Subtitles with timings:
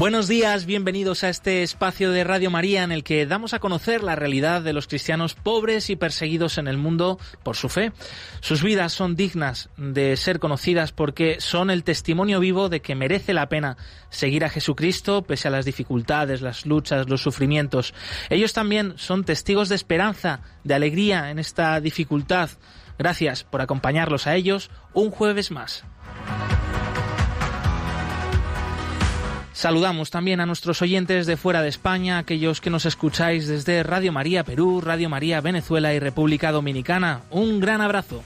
[0.00, 4.02] Buenos días, bienvenidos a este espacio de Radio María en el que damos a conocer
[4.02, 7.92] la realidad de los cristianos pobres y perseguidos en el mundo por su fe.
[8.40, 13.34] Sus vidas son dignas de ser conocidas porque son el testimonio vivo de que merece
[13.34, 13.76] la pena
[14.08, 17.92] seguir a Jesucristo pese a las dificultades, las luchas, los sufrimientos.
[18.30, 22.48] Ellos también son testigos de esperanza, de alegría en esta dificultad.
[22.98, 25.84] Gracias por acompañarlos a ellos un jueves más.
[29.52, 34.12] Saludamos también a nuestros oyentes de fuera de España, aquellos que nos escucháis desde Radio
[34.12, 37.22] María Perú, Radio María Venezuela y República Dominicana.
[37.30, 38.22] Un gran abrazo.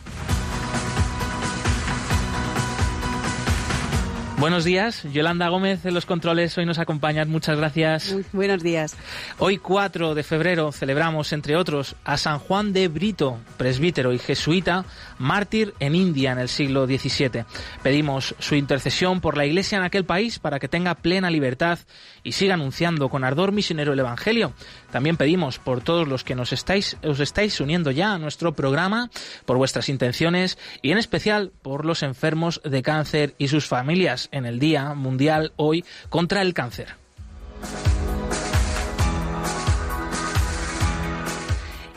[4.39, 8.15] Buenos días, Yolanda Gómez de los controles, hoy nos acompañas, muchas gracias.
[8.33, 8.97] buenos días.
[9.39, 14.85] Hoy 4 de febrero celebramos, entre otros, a San Juan de Brito, presbítero y jesuita,
[15.19, 17.45] mártir en India en el siglo XVII.
[17.83, 21.79] Pedimos su intercesión por la Iglesia en aquel país para que tenga plena libertad
[22.25, 24.53] y siga anunciando con ardor misionero el Evangelio.
[24.91, 29.11] También pedimos por todos los que nos estáis, os estáis uniendo ya a nuestro programa,
[29.45, 34.47] por vuestras intenciones y en especial por los enfermos de cáncer y sus familias en
[34.47, 37.04] el Día Mundial hoy contra el Cáncer.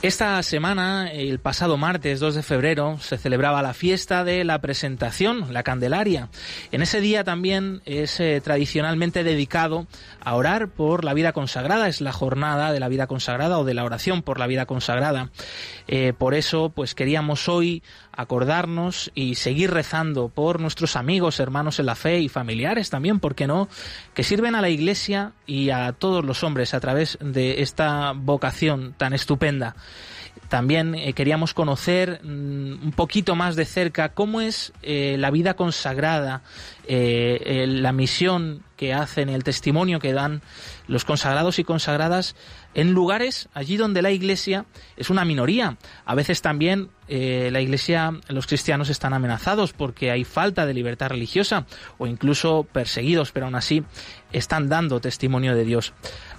[0.03, 5.52] Esta semana, el pasado martes 2 de febrero, se celebraba la fiesta de la presentación,
[5.52, 6.30] la Candelaria.
[6.72, 9.88] En ese día también es eh, tradicionalmente dedicado
[10.23, 13.73] a orar por la vida consagrada, es la jornada de la vida consagrada o de
[13.73, 15.32] la oración por la vida consagrada.
[15.88, 17.82] Eh, por eso, pues queríamos hoy
[18.17, 23.36] acordarnos y seguir rezando por nuestros amigos, hermanos en la fe y familiares también, ¿por
[23.36, 23.70] qué no?
[24.16, 28.95] Que sirven a la Iglesia y a todos los hombres a través de esta vocación
[28.98, 29.76] tan estupenda.
[30.50, 35.55] También eh, queríamos conocer mm, un poquito más de cerca cómo es eh, la vida
[35.55, 36.42] consagrada,
[36.88, 40.42] eh, la misión que hacen, el testimonio que dan
[40.88, 42.36] los consagrados y consagradas
[42.77, 44.65] en lugares allí donde la Iglesia
[44.95, 45.77] es una minoría.
[46.05, 51.66] A veces también la Iglesia, los cristianos están amenazados porque hay falta de libertad religiosa
[51.98, 53.83] o incluso perseguidos, pero aún así
[54.32, 55.93] están dando testimonio de Dios.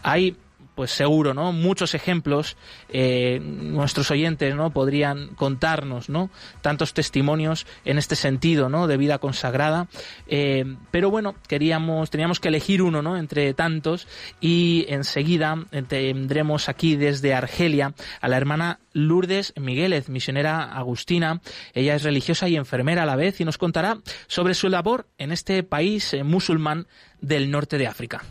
[0.04, 0.36] Hay
[0.78, 1.50] pues seguro, ¿no?
[1.50, 2.56] Muchos ejemplos,
[2.88, 4.70] eh, nuestros oyentes, ¿no?
[4.70, 6.30] Podrían contarnos, ¿no?
[6.60, 8.86] Tantos testimonios en este sentido, ¿no?
[8.86, 9.88] De vida consagrada.
[10.28, 13.16] Eh, pero bueno, queríamos, teníamos que elegir uno, ¿no?
[13.16, 14.06] Entre tantos
[14.40, 15.56] y enseguida
[15.88, 21.40] tendremos aquí desde Argelia a la hermana Lourdes Miguélez, misionera agustina.
[21.74, 25.32] Ella es religiosa y enfermera a la vez y nos contará sobre su labor en
[25.32, 26.86] este país eh, musulmán
[27.20, 28.22] del norte de África.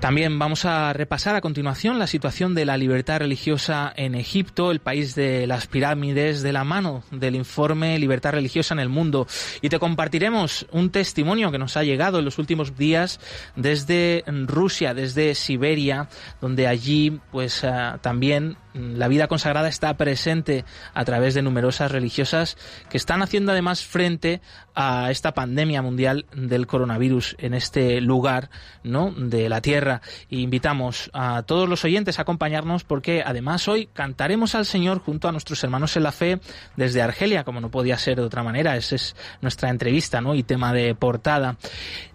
[0.00, 4.78] También vamos a repasar a continuación la situación de la libertad religiosa en Egipto, el
[4.78, 9.26] país de las pirámides, de la mano del informe Libertad Religiosa en el Mundo.
[9.60, 13.18] Y te compartiremos un testimonio que nos ha llegado en los últimos días
[13.56, 16.08] desde Rusia, desde Siberia,
[16.40, 17.70] donde allí pues eh,
[18.00, 22.56] también la vida consagrada está presente a través de numerosas religiosas
[22.88, 24.40] que están haciendo además frente
[24.74, 28.48] a esta pandemia mundial del coronavirus en este lugar,
[28.84, 29.10] ¿no?
[29.10, 30.02] de la tierra.
[30.30, 35.28] E invitamos a todos los oyentes a acompañarnos porque además hoy cantaremos al Señor junto
[35.28, 36.40] a nuestros hermanos en la fe
[36.76, 38.76] desde Argelia, como no podía ser de otra manera.
[38.76, 40.36] Esa es nuestra entrevista, ¿no?
[40.36, 41.56] y tema de portada.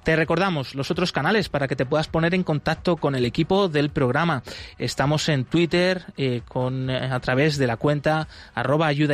[0.03, 3.69] Te recordamos los otros canales para que te puedas poner en contacto con el equipo
[3.69, 4.44] del programa.
[4.78, 9.13] Estamos en Twitter eh, con, eh, a través de la cuenta arroba ayuda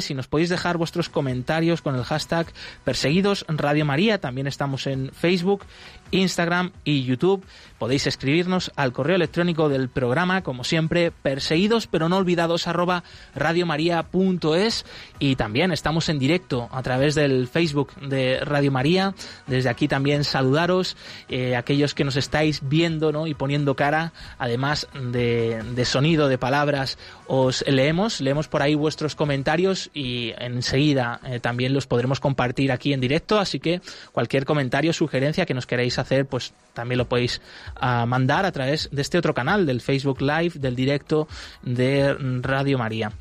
[0.00, 2.46] si nos podéis dejar vuestros comentarios con el hashtag
[2.84, 4.18] perseguidos Radio María.
[4.18, 5.64] También estamos en Facebook
[6.10, 7.44] Instagram y YouTube.
[7.78, 14.84] Podéis escribirnos al correo electrónico del programa, como siempre, perseguidos pero no olvidados arroba radiomaria.es
[15.18, 19.14] y también estamos en directo a través del Facebook de Radio María.
[19.46, 20.96] Desde aquí también saludaros,
[21.28, 23.26] eh, aquellos que nos estáis viendo ¿no?
[23.26, 29.90] y poniendo cara, además de, sonido, de palabras, os leemos, leemos por ahí vuestros comentarios
[29.92, 33.80] y enseguida eh, también los podremos compartir aquí en directo, así que
[34.12, 37.40] cualquier comentario, sugerencia que nos queréis hacer, pues también lo podéis
[37.74, 41.28] ah, mandar a través de este otro canal, del Facebook Live, del directo
[41.62, 43.12] de Radio María.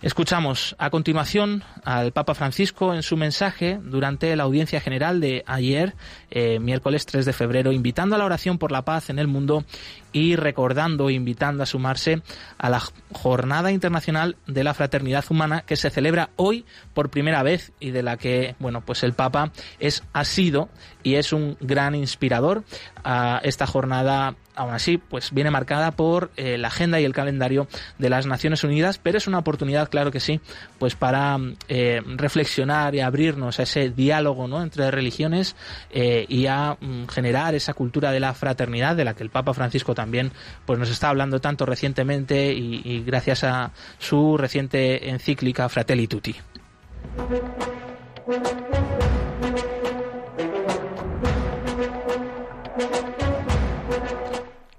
[0.00, 5.96] Escuchamos a continuación al Papa Francisco en su mensaje durante la audiencia general de ayer,
[6.30, 9.64] eh, miércoles 3 de febrero, invitando a la oración por la paz en el mundo
[10.12, 12.22] y recordando, invitando a sumarse
[12.58, 12.80] a la
[13.12, 16.64] Jornada Internacional de la Fraternidad Humana que se celebra hoy
[16.94, 19.50] por primera vez y de la que, bueno, pues el Papa
[19.80, 20.68] es, ha sido
[21.02, 22.62] y es un gran inspirador
[23.10, 27.68] a esta jornada aún así, pues viene marcada por eh, la agenda y el calendario
[27.96, 30.40] de las Naciones Unidas, pero es una oportunidad, claro que sí,
[30.78, 31.38] pues para
[31.68, 34.62] eh, reflexionar y abrirnos a ese diálogo ¿no?
[34.62, 35.56] entre religiones
[35.90, 39.54] eh, y a mm, generar esa cultura de la fraternidad de la que el Papa
[39.54, 40.32] Francisco también
[40.66, 46.34] pues nos está hablando tanto recientemente y, y gracias a su reciente encíclica Fratelli Tutti.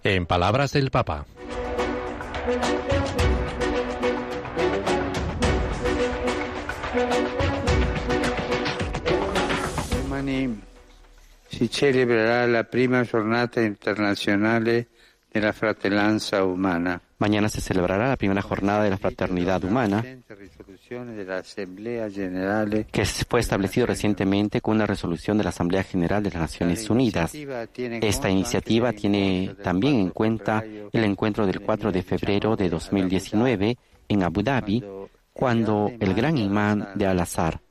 [0.03, 1.25] En palabras del Papa.
[9.91, 10.61] Domani
[11.47, 14.87] si celebrerà la prima giornata internazionale
[15.29, 17.01] della fratellanza umana.
[17.17, 20.03] Mañana se celebrará la primera jornada de la fraternidad humana
[22.91, 27.33] que fue establecido recientemente con una resolución de la Asamblea General de las Naciones Unidas.
[27.75, 33.77] Esta iniciativa tiene también en cuenta el encuentro del 4 de febrero de 2019
[34.07, 34.83] en Abu Dhabi,
[35.33, 37.61] cuando el gran imán de Al-Azhar,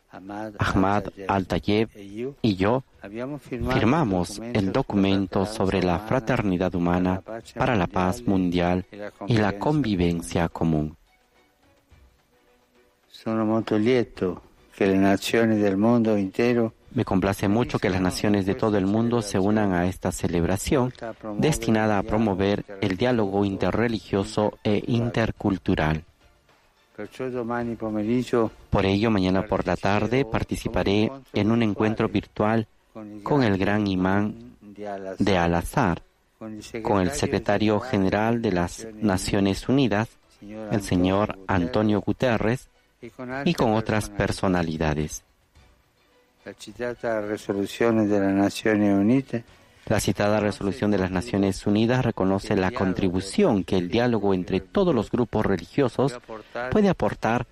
[0.59, 1.91] Ahmad Al-Tayeb
[2.43, 2.83] y yo
[3.71, 7.23] firmamos el documento sobre la fraternidad humana
[7.55, 8.87] para la paz mundial
[9.27, 10.98] y la convivencia común.
[16.95, 20.93] Me complace mucho que las naciones de todo el mundo se unan a esta celebración
[21.37, 26.05] destinada a promover el diálogo interreligioso e intercultural.
[28.71, 32.67] Por ello, mañana por la tarde participaré en un encuentro virtual
[33.23, 34.55] con el gran imán
[35.19, 36.03] de Al-Azhar,
[36.83, 40.09] con el secretario general de las Naciones Unidas,
[40.41, 42.69] el señor Antonio Guterres,
[43.01, 45.23] y con otras personalidades.
[49.87, 54.95] La citada resolución de las Naciones Unidas reconoce la contribución que el diálogo entre todos
[54.95, 56.19] los grupos religiosos
[56.71, 57.47] puede aportar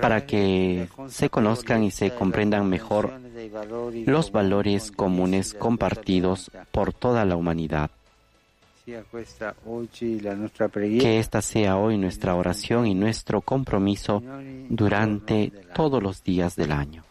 [0.00, 3.12] para que se conozcan y se comprendan mejor
[4.04, 7.90] los valores comunes compartidos por toda la humanidad.
[11.00, 14.22] Que esta sea hoy nuestra oración y nuestro compromiso
[14.68, 17.07] durante todos los días del año.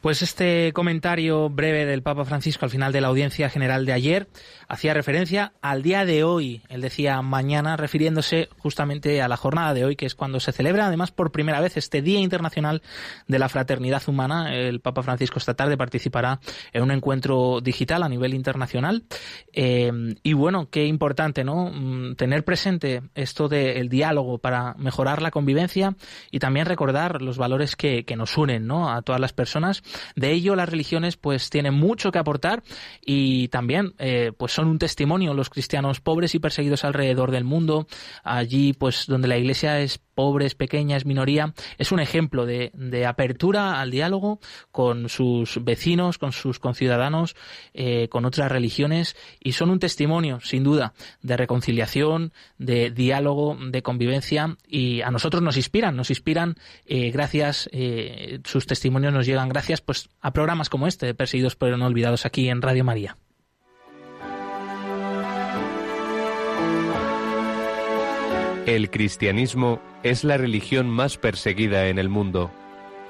[0.00, 4.28] Pues este comentario breve del Papa Francisco al final de la audiencia general de ayer
[4.66, 6.62] hacía referencia al día de hoy.
[6.70, 10.86] Él decía mañana, refiriéndose justamente a la jornada de hoy, que es cuando se celebra
[10.86, 12.80] además por primera vez este Día Internacional
[13.28, 14.54] de la Fraternidad Humana.
[14.54, 16.40] El Papa Francisco esta tarde participará
[16.72, 19.04] en un encuentro digital a nivel internacional.
[19.52, 19.92] Eh,
[20.22, 21.70] y bueno, qué importante, ¿no?
[21.70, 25.94] Mm, tener presente esto del diálogo para mejorar la convivencia
[26.30, 28.90] y también recordar los valores que, que nos unen, ¿no?
[28.90, 29.82] A todas las personas
[30.16, 32.62] de ello las religiones pues tienen mucho que aportar
[33.04, 35.34] y también eh, pues son un testimonio.
[35.34, 37.86] Los cristianos pobres y perseguidos alrededor del mundo,
[38.24, 42.70] allí pues donde la iglesia es pobre, es pequeña, es minoría, es un ejemplo de,
[43.06, 44.38] apertura al diálogo
[44.70, 47.34] con sus vecinos, con sus conciudadanos,
[47.72, 50.92] eh, con otras religiones y son un testimonio, sin duda,
[51.22, 57.70] de reconciliación, de diálogo, de convivencia y a nosotros nos inspiran, nos inspiran eh, gracias,
[58.44, 62.48] sus testimonios nos llegan gracias pues a programas como este, Perseguidos pero no olvidados aquí
[62.48, 63.16] en Radio María.
[68.66, 72.50] El cristianismo es la religión más perseguida en el mundo.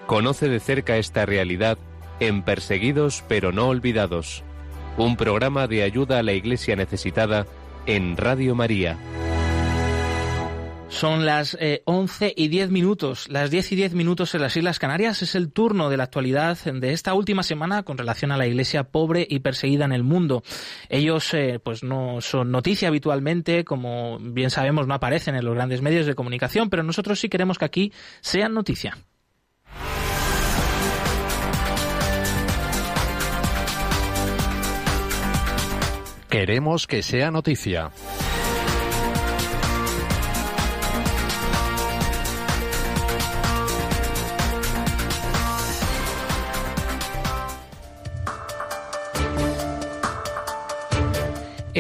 [0.07, 1.77] Conoce de cerca esta realidad
[2.19, 4.43] en Perseguidos pero no olvidados,
[4.97, 7.47] un programa de ayuda a la iglesia necesitada
[7.87, 8.97] en Radio María.
[10.91, 14.79] Son las eh, 11 y 10 minutos, las 10 y 10 minutos en las Islas
[14.79, 15.23] Canarias.
[15.23, 18.85] Es el turno de la actualidad de esta última semana con relación a la iglesia
[18.85, 20.43] pobre y perseguida en el mundo.
[20.91, 25.81] Ellos, eh, pues no son noticia habitualmente, como bien sabemos, no aparecen en los grandes
[25.81, 28.99] medios de comunicación, pero nosotros sí queremos que aquí sean noticia.
[36.29, 37.91] Queremos que sea noticia.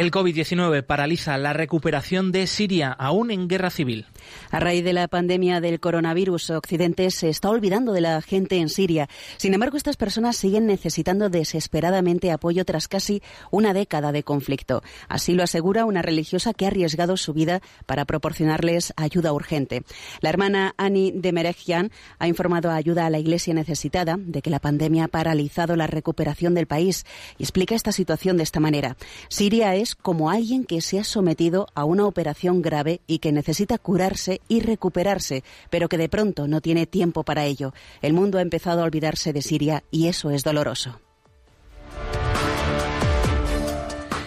[0.00, 4.06] El COVID-19 paraliza la recuperación de Siria, aún en guerra civil.
[4.50, 8.70] A raíz de la pandemia del coronavirus, Occidente se está olvidando de la gente en
[8.70, 9.10] Siria.
[9.36, 14.82] Sin embargo, estas personas siguen necesitando desesperadamente apoyo tras casi una década de conflicto.
[15.10, 19.82] Así lo asegura una religiosa que ha arriesgado su vida para proporcionarles ayuda urgente.
[20.22, 24.60] La hermana Ani Demerejian ha informado a ayuda a la Iglesia necesitada de que la
[24.60, 27.04] pandemia ha paralizado la recuperación del país
[27.36, 28.96] y explica esta situación de esta manera.
[29.28, 33.78] Siria es como alguien que se ha sometido a una operación grave y que necesita
[33.78, 37.72] curarse y recuperarse, pero que de pronto no tiene tiempo para ello.
[38.02, 41.00] El mundo ha empezado a olvidarse de Siria y eso es doloroso.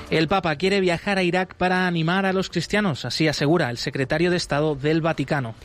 [0.09, 4.29] El Papa quiere viajar a Irak para animar a los cristianos, así asegura el secretario
[4.29, 5.55] de Estado del Vaticano.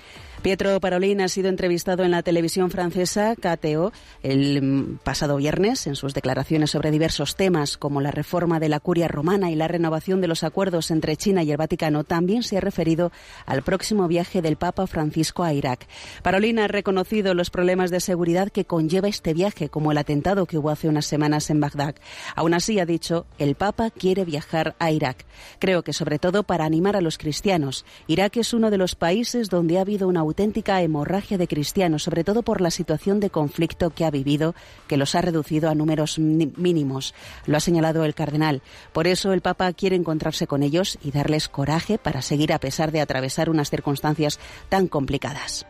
[0.42, 3.92] Pietro Parolin ha sido entrevistado en la televisión francesa KTO
[4.22, 9.08] el pasado viernes en sus declaraciones sobre diversos temas como la reforma de la curia
[9.08, 12.04] romana y la renovación de los acuerdos entre China y el Vaticano.
[12.04, 13.10] También se ha referido
[13.46, 15.88] al próximo viaje del Papa Francisco a Irak.
[16.22, 20.58] Parolin ha reconocido los problemas de seguridad que conlleva este viaje, como el atentado que
[20.58, 21.96] hubo hace unas semanas en Bagdad.
[22.36, 25.26] Aún así, ha dicho, el Papa quiere viajar a Irak.
[25.58, 27.84] Creo que sobre todo para animar a los cristianos.
[28.06, 32.24] Irak es uno de los países donde ha habido una auténtica hemorragia de cristianos, sobre
[32.24, 34.54] todo por la situación de conflicto que ha vivido,
[34.86, 37.14] que los ha reducido a números mínimos.
[37.46, 38.62] Lo ha señalado el cardenal.
[38.92, 42.92] Por eso el Papa quiere encontrarse con ellos y darles coraje para seguir a pesar
[42.92, 45.66] de atravesar unas circunstancias tan complicadas.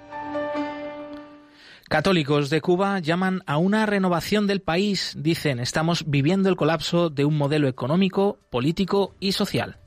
[1.88, 5.14] Católicos de Cuba llaman a una renovación del país.
[5.16, 9.78] Dicen, estamos viviendo el colapso de un modelo económico, político y social.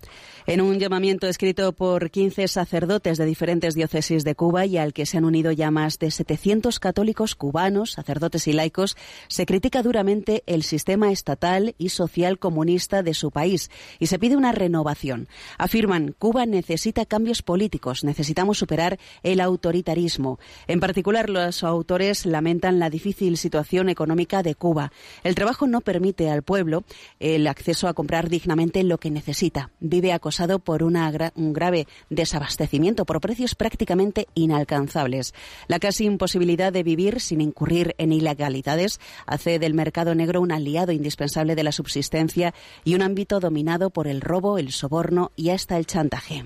[0.48, 5.06] En un llamamiento escrito por 15 sacerdotes de diferentes diócesis de Cuba y al que
[5.06, 10.42] se han unido ya más de 700 católicos cubanos, sacerdotes y laicos, se critica duramente
[10.48, 13.70] el sistema estatal y social comunista de su país
[14.00, 15.28] y se pide una renovación.
[15.60, 20.40] Afirman, Cuba necesita cambios políticos, necesitamos superar el autoritarismo.
[20.68, 24.92] En particular, los autores lamentan la difícil situación económica de Cuba.
[25.24, 26.84] El trabajo no permite al pueblo
[27.20, 29.70] el acceso a comprar dignamente lo que necesita.
[29.80, 30.20] Vive a
[30.60, 35.34] por una un grave desabastecimiento por precios prácticamente inalcanzables.
[35.68, 40.92] La casi imposibilidad de vivir sin incurrir en ilegalidades hace del mercado negro un aliado
[40.92, 45.78] indispensable de la subsistencia y un ámbito dominado por el robo, el soborno y hasta
[45.78, 46.46] el chantaje.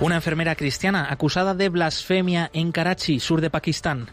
[0.00, 4.08] Una enfermera cristiana acusada de blasfemia en Karachi, sur de Pakistán.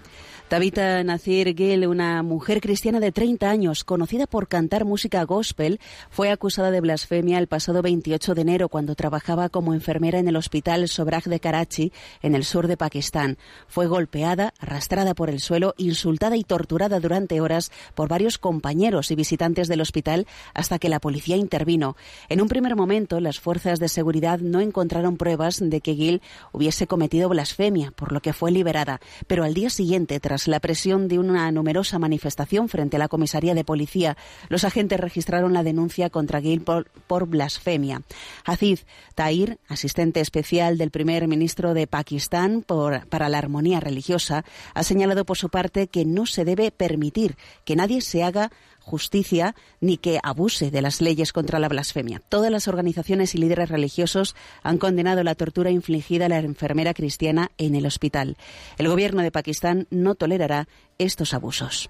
[0.47, 6.31] Tabitha Nazir Gill, una mujer cristiana de 30 años, conocida por cantar música gospel, fue
[6.31, 10.87] acusada de blasfemia el pasado 28 de enero cuando trabajaba como enfermera en el hospital
[10.87, 13.37] Sobrag de Karachi, en el sur de Pakistán.
[13.67, 19.15] Fue golpeada, arrastrada por el suelo, insultada y torturada durante horas por varios compañeros y
[19.15, 21.97] visitantes del hospital hasta que la policía intervino.
[22.29, 26.21] En un primer momento, las fuerzas de seguridad no encontraron pruebas de que Gill
[26.53, 29.01] hubiese cometido blasfemia, por lo que fue liberada.
[29.27, 33.55] Pero al día siguiente, tras la presión de una numerosa manifestación frente a la comisaría
[33.55, 34.17] de policía,
[34.49, 38.01] los agentes registraron la denuncia contra Gil por, blasfemia.
[38.43, 45.25] Aziz Tahir, asistente especial del primer ministro de Pakistán para la armonía religiosa, ha señalado
[45.25, 48.51] por su parte que no se debe permitir que nadie se haga
[48.87, 52.21] justicia ni que abuse de las leyes contra la blasfemia.
[52.29, 57.51] Todas las organizaciones y líderes religiosos han condenado la tortura infligida a la enfermera cristiana
[57.57, 58.37] en el hospital.
[58.77, 60.67] El gobierno de Pakistán no tolerará
[60.97, 61.89] estos abusos.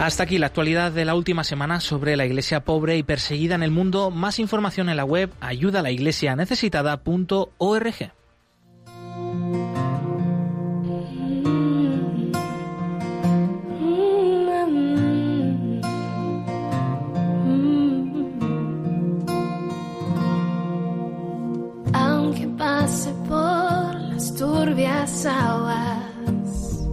[0.00, 3.62] Hasta aquí la actualidad de la última semana sobre la iglesia pobre y perseguida en
[3.62, 4.10] el mundo.
[4.10, 8.19] Más información en la web ayudalaiglesianecesitada.org.
[25.26, 26.86] aguas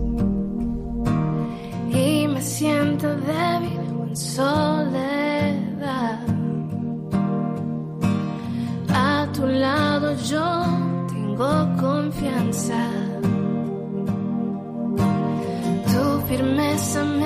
[1.89, 6.19] y me siento débil en soledad.
[8.93, 10.65] A tu lado yo
[11.07, 12.89] tengo confianza.
[15.91, 17.16] Tu firmeza me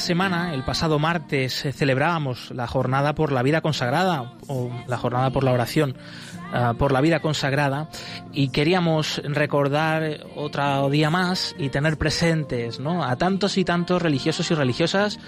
[0.00, 5.44] semana, el pasado martes, celebrábamos la jornada por la vida consagrada o la jornada por
[5.44, 5.96] la oración
[6.52, 7.88] uh, por la vida consagrada
[8.32, 13.04] y queríamos recordar otro día más y tener presentes ¿no?
[13.04, 15.18] a tantos y tantos religiosos y religiosas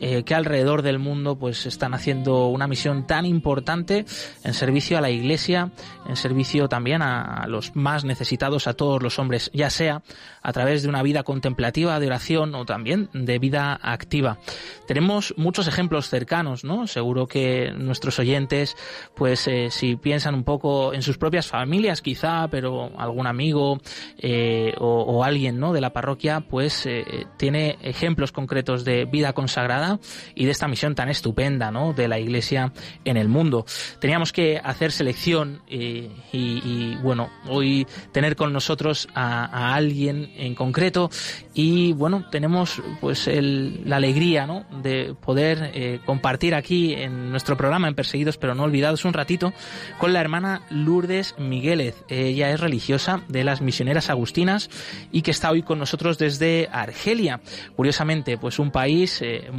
[0.00, 4.04] eh, que alrededor del mundo pues están haciendo una misión tan importante
[4.44, 5.72] en servicio a la Iglesia,
[6.08, 10.02] en servicio también a, los más necesitados, a todos los hombres, ya sea
[10.42, 14.38] a través de una vida contemplativa de oración o también de vida activa.
[14.86, 16.86] Tenemos muchos ejemplos cercanos, ¿no?
[16.86, 18.76] Seguro que nuestros oyentes,
[19.16, 23.80] pues eh, si piensan un poco en sus propias familias, quizá, pero algún amigo
[24.18, 25.72] eh, o, o, alguien, ¿no?
[25.72, 26.88] De la parroquia, pues
[27.36, 29.87] tiene ejemplos concretos de vida consagrada
[30.34, 31.92] y de esta misión tan estupenda ¿no?
[31.92, 32.72] de la Iglesia
[33.04, 33.64] en el mundo.
[34.00, 41.10] Teníamos que hacer selección eh, y, bueno, hoy tener con nosotros a, alguien en concreto
[41.54, 44.64] y bueno, tenemos pues la alegría ¿no?
[44.82, 49.52] de poder eh, compartir aquí en nuestro programa en Perseguidos pero no olvidados un ratito
[49.98, 51.94] con la hermana Lourdes Migueles.
[52.08, 54.70] Ella es religiosa de las misioneras agustinas
[55.12, 57.40] y que está hoy con nosotros desde Argelia.
[57.76, 59.50] Curiosamente, pues un país eh,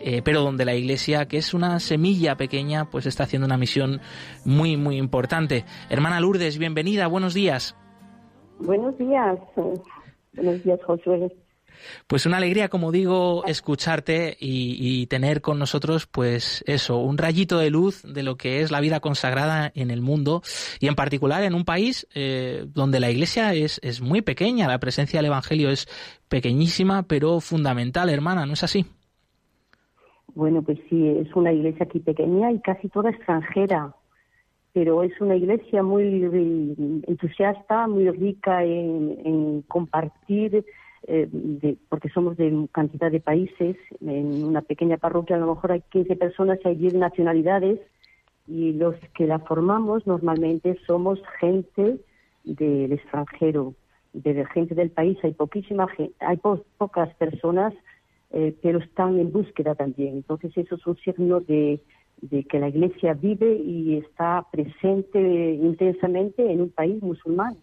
[0.00, 4.00] eh, pero donde la Iglesia, que es una semilla pequeña, pues está haciendo una misión
[4.44, 5.64] muy, muy importante.
[5.90, 7.76] Hermana Lourdes, bienvenida, buenos días.
[8.58, 9.38] Buenos días,
[10.34, 11.30] buenos días, Josué.
[12.06, 17.70] Pues una alegría, como digo, escucharte y, tener con nosotros, pues eso, un rayito de
[17.70, 20.42] luz de lo que es la vida consagrada en el mundo
[20.80, 24.78] y en particular en un país eh, donde la Iglesia es, es muy pequeña, la
[24.78, 25.86] presencia del Evangelio es
[26.28, 28.86] pequeñísima, pero fundamental, hermana, ¿no es así?
[30.34, 33.94] Bueno, pues sí, es una iglesia aquí pequeña y casi toda extranjera,
[34.72, 40.64] pero es una iglesia muy entusiasta, muy rica en, compartir,
[41.06, 43.76] eh, porque somos de cantidad de países.
[44.00, 47.78] En una pequeña parroquia a lo mejor hay 15 personas y hay 10 nacionalidades
[48.46, 52.00] y los que la formamos normalmente somos gente
[52.42, 53.74] del extranjero,
[54.12, 55.18] de gente del país.
[55.22, 55.86] Hay poquísima,
[56.18, 56.36] hay
[56.78, 57.72] pocas personas
[58.36, 60.14] eh, pero están en búsqueda también.
[60.16, 61.80] Entonces eso es un signo de,
[62.48, 65.20] que la Iglesia vive y está presente
[65.54, 67.56] intensamente en un país musulmán,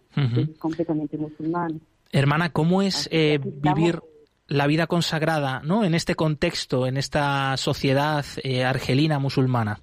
[0.58, 1.78] completamente musulmán.
[2.10, 4.00] Hermana, ¿cómo es eh, vivir
[4.48, 5.84] la vida consagrada ¿no?
[5.84, 9.80] en este contexto, en esta sociedad eh, argelina musulmana?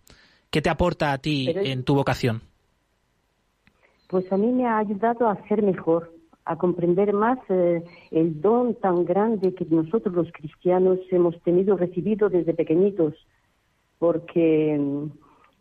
[0.49, 2.41] ¿Qué te aporta a ti en tu vocación?
[4.07, 6.11] Pues a mí me ha ayudado a ser mejor,
[6.49, 12.27] a comprender más eh, el don tan grande que nosotros los cristianos hemos tenido recibido
[12.27, 13.13] desde pequeñitos,
[13.99, 15.11] porque mm,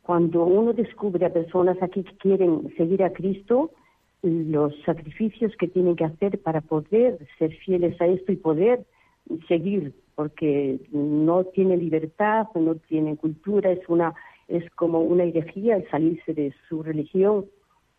[0.01, 3.70] cuando uno descubre a personas aquí que quieren seguir a Cristo,
[4.22, 8.87] los sacrificios que tienen que hacer para poder ser fieles a esto y poder
[9.46, 14.14] seguir, porque no tienen libertad, no tienen cultura, es una
[14.48, 17.44] es como una herejía el salirse de su religión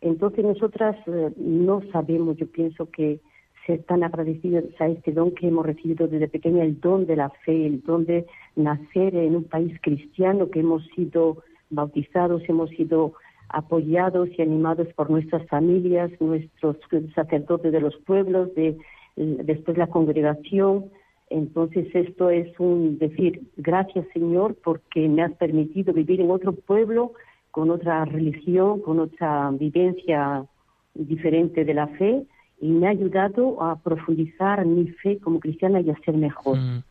[0.00, 3.20] entonces nosotras eh, no sabemos, yo pienso que
[3.66, 7.30] ser tan agradecidos a este don que hemos recibido desde pequeña, el don de la
[7.44, 13.14] fe, el don de nacer en un país cristiano, que hemos sido bautizados, hemos sido
[13.50, 16.76] apoyados y animados por nuestras familias, nuestros
[17.14, 18.76] sacerdotes de los pueblos, de,
[19.16, 20.86] después la congregación.
[21.28, 27.12] Entonces esto es un decir, gracias Señor porque me has permitido vivir en otro pueblo
[27.50, 30.44] con otra religión, con otra vivencia
[30.94, 32.26] diferente de la fe
[32.60, 36.58] y me ha ayudado a profundizar mi fe como cristiana y a ser mejor.
[36.58, 36.82] Mm.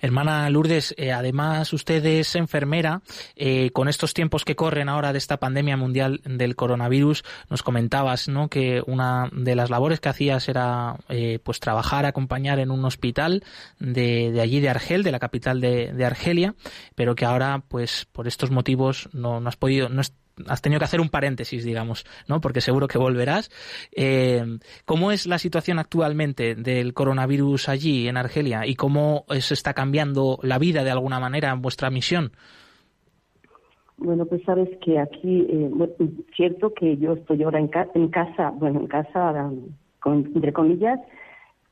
[0.00, 3.00] Hermana Lourdes, eh, además usted es enfermera.
[3.34, 8.28] Eh, con estos tiempos que corren ahora de esta pandemia mundial del coronavirus, nos comentabas
[8.28, 8.48] ¿no?
[8.48, 13.42] que una de las labores que hacías era eh, pues trabajar, acompañar en un hospital
[13.78, 16.54] de, de allí de Argel, de la capital de, de, Argelia,
[16.94, 20.02] pero que ahora, pues por estos motivos, no, no has podido, no,
[20.62, 22.40] tenido que hacer un paréntesis, digamos, ¿no?
[22.40, 23.50] Porque seguro que volverás.
[23.94, 24.42] Eh,
[24.84, 30.38] ¿Cómo es la situación actualmente del coronavirus allí en Argelia y cómo se está cambiando
[30.42, 32.32] la vida de alguna manera en vuestra misión?
[33.98, 35.70] Bueno, pues sabes que aquí, eh,
[36.36, 39.50] cierto que yo estoy ahora en, en casa, bueno, en casa,
[40.04, 41.00] entre comillas,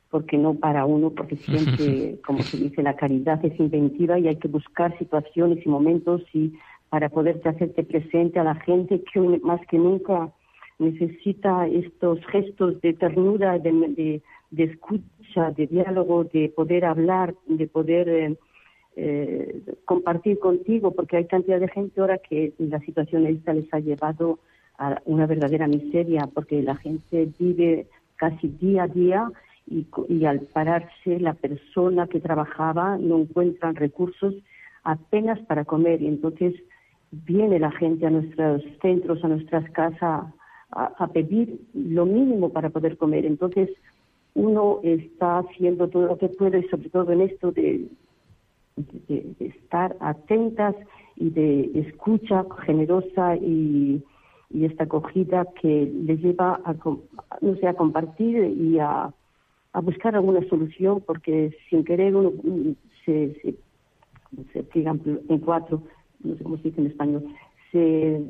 [0.09, 4.37] porque no para uno, porque siempre, como se dice, la caridad es inventiva y hay
[4.37, 6.53] que buscar situaciones y momentos y
[6.95, 10.31] para poderte hacerte presente a la gente que más que nunca
[10.79, 18.37] necesita estos gestos de ternura, de, escucha, de diálogo, de poder hablar, de poder eh,
[18.95, 23.79] eh, compartir contigo, porque hay cantidad de gente ahora que la situación esta les ha
[23.81, 24.39] llevado
[24.77, 29.31] a una verdadera miseria, porque la gente vive casi día a día
[29.67, 34.33] y, al pararse la persona que trabajaba no encuentra recursos
[34.85, 36.01] apenas para comer.
[36.01, 36.53] Y entonces
[37.23, 40.25] viene la gente a nuestros centros, a nuestras casas
[40.71, 43.25] a, pedir lo mínimo para poder comer.
[43.25, 43.69] Entonces
[44.33, 47.87] uno está haciendo todo lo que puede, sobre todo en esto de,
[49.39, 50.75] estar atentas
[51.15, 54.03] y de escucha generosa y,
[54.53, 56.73] esta acogida que les lleva a,
[57.41, 59.13] no sé, a compartir y a,
[59.83, 62.31] buscar alguna solución porque sin querer uno
[63.03, 63.55] se, se
[64.53, 65.83] se en cuatro,
[66.23, 67.25] no sé cómo se dice en español,
[67.71, 68.21] se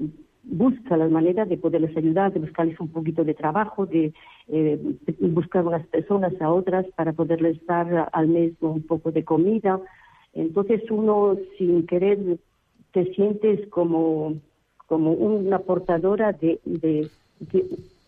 [0.43, 4.13] busca las maneras de poderles ayudar, de buscarles un poquito de trabajo, de
[4.48, 4.80] eh,
[5.19, 9.80] buscar unas personas a otras para poderles dar al mes un poco de comida.
[10.34, 12.38] Entonces uno sin querer
[12.91, 14.36] te sientes como,
[14.88, 16.60] como una portadora de,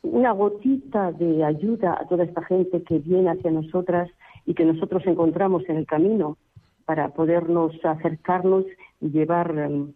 [0.04, 4.10] una gotita de ayuda a toda esta gente que viene hacia nosotras
[4.46, 6.38] y que nosotros encontramos en el camino
[6.86, 8.64] para podernos acercarnos
[9.02, 9.94] llevar, em,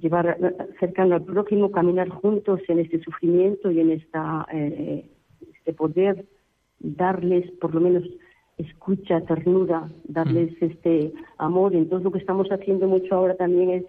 [0.00, 0.38] llevar
[0.80, 5.06] cercano al prójimo, caminar juntos en este sufrimiento y en esta, eh,
[5.54, 6.24] este poder
[6.80, 8.04] darles por lo menos
[8.58, 10.64] escucha, ternura, darles mm.
[10.64, 11.74] este amor.
[11.74, 13.84] Entonces lo que estamos haciendo mucho ahora también es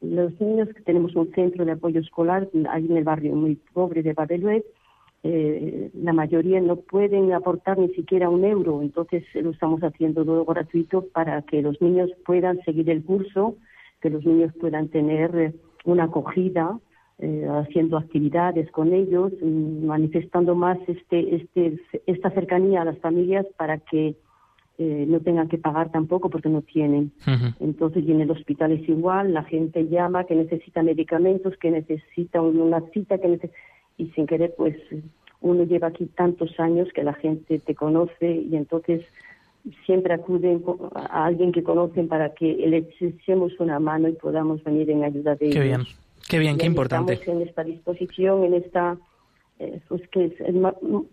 [0.00, 4.02] los niños que tenemos un centro de apoyo escolar ahí en el barrio muy pobre
[4.02, 4.64] de Babeluet,
[5.24, 10.44] eh, la mayoría no pueden aportar ni siquiera un euro, entonces lo estamos haciendo todo
[10.44, 13.54] gratuito para que los niños puedan seguir el curso,
[14.00, 15.52] que los niños puedan tener eh,
[15.84, 16.76] una acogida,
[17.20, 23.46] eh, haciendo actividades con ellos, mm, manifestando más este, este, esta cercanía a las familias
[23.56, 24.16] para que
[24.78, 27.12] no tengan que pagar tampoco porque no tienen.
[27.60, 32.42] Entonces, y en el hospital es igual, la gente llama que necesita medicamentos, que necesita
[32.42, 33.54] una cita, que necesita
[34.02, 34.76] y sin querer pues
[35.40, 39.02] uno lleva aquí tantos años que la gente te conoce y entonces
[39.86, 40.62] siempre acuden
[40.94, 45.36] a alguien que conocen para que le echemos una mano y podamos venir en ayuda
[45.36, 45.56] de ellos.
[45.56, 45.82] Qué bien,
[46.28, 47.12] qué bien, qué importante.
[47.14, 48.96] Estamos en esta disposición, en esta
[49.58, 50.34] eh, pues que es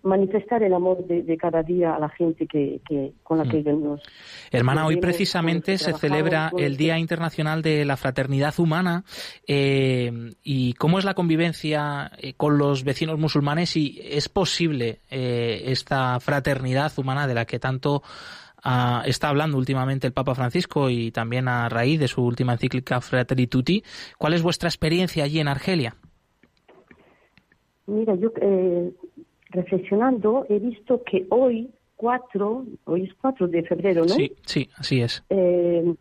[0.01, 2.81] manifestar el amor de, cada día a la gente que,
[3.21, 3.83] con la que mm.
[3.83, 4.01] nos
[4.49, 9.03] hermana hoy precisamente se celebra el Día Internacional de la Fraternidad Humana
[9.45, 16.19] eh, y cómo es la convivencia eh, con los vecinos musulmanes y es posible esta
[16.19, 18.01] fraternidad humana de la que tanto
[18.63, 23.01] ah, está hablando últimamente el Papa Francisco y también a raíz de su última encíclica
[23.01, 23.83] Fratelli Tutti.
[24.17, 25.95] ¿Cuál es vuestra experiencia allí en Argelia?
[27.89, 28.91] Mira, yo eh,
[29.49, 34.09] reflexionando he visto que hoy, 4, hoy es 4 de febrero, ¿no?
[34.09, 35.23] Sí, sí, así es.
[35.29, 35.95] Eh,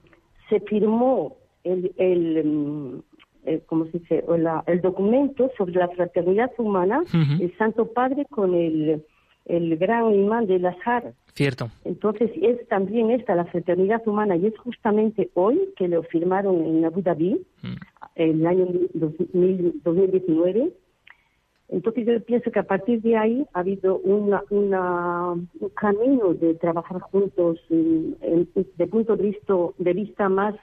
[0.49, 3.03] se firmó el, el, mm,
[3.47, 4.25] eh, ¿cómo se dice?
[4.67, 9.03] el documento sobre la fraternidad humana, el Santo Padre con el,
[9.47, 11.15] el gran imán del Azhar.
[11.35, 11.71] Cierto.
[11.85, 16.85] Entonces es también esta la fraternidad humana y es justamente hoy que lo firmaron en
[16.85, 17.77] Abu Dhabi, mm.
[18.17, 20.73] en el año 2019
[21.71, 27.01] entonces yo pienso que a partir de ahí ha habido una, un camino de trabajar
[27.01, 30.55] juntos de punto de vista, de vista más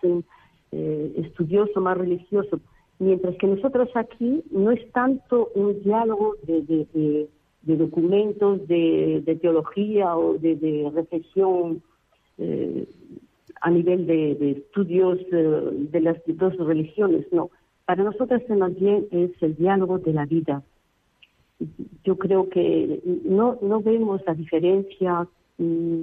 [0.71, 2.59] eh, estudioso, más religioso,
[2.97, 7.27] mientras que nosotros aquí no es tanto un diálogo de,
[7.61, 11.83] documentos, de, teología o de, reflexión
[12.39, 12.87] eh,
[13.61, 17.51] a nivel de, estudios eh, de las dos religiones, no.
[17.85, 20.63] Para nosotros más bien es el diálogo de la vida
[22.03, 26.01] yo creo que no, no vemos la diferencia mm,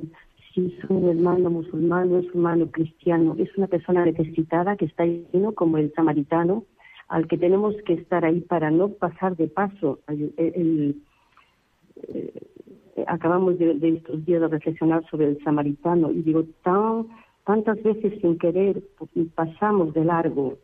[0.53, 3.35] si es un hermano musulmán o es un hermano cristiano.
[3.39, 6.65] Es una persona necesitada que está ahí, como el samaritano,
[7.09, 10.01] al que tenemos que estar ahí para no pasar de paso.
[10.09, 10.95] Eh,
[13.07, 17.07] acabamos de, estos días de reflexionar sobre el samaritano y digo, tan,
[17.45, 18.83] tantas veces sin querer
[19.35, 20.59] pasamos de largo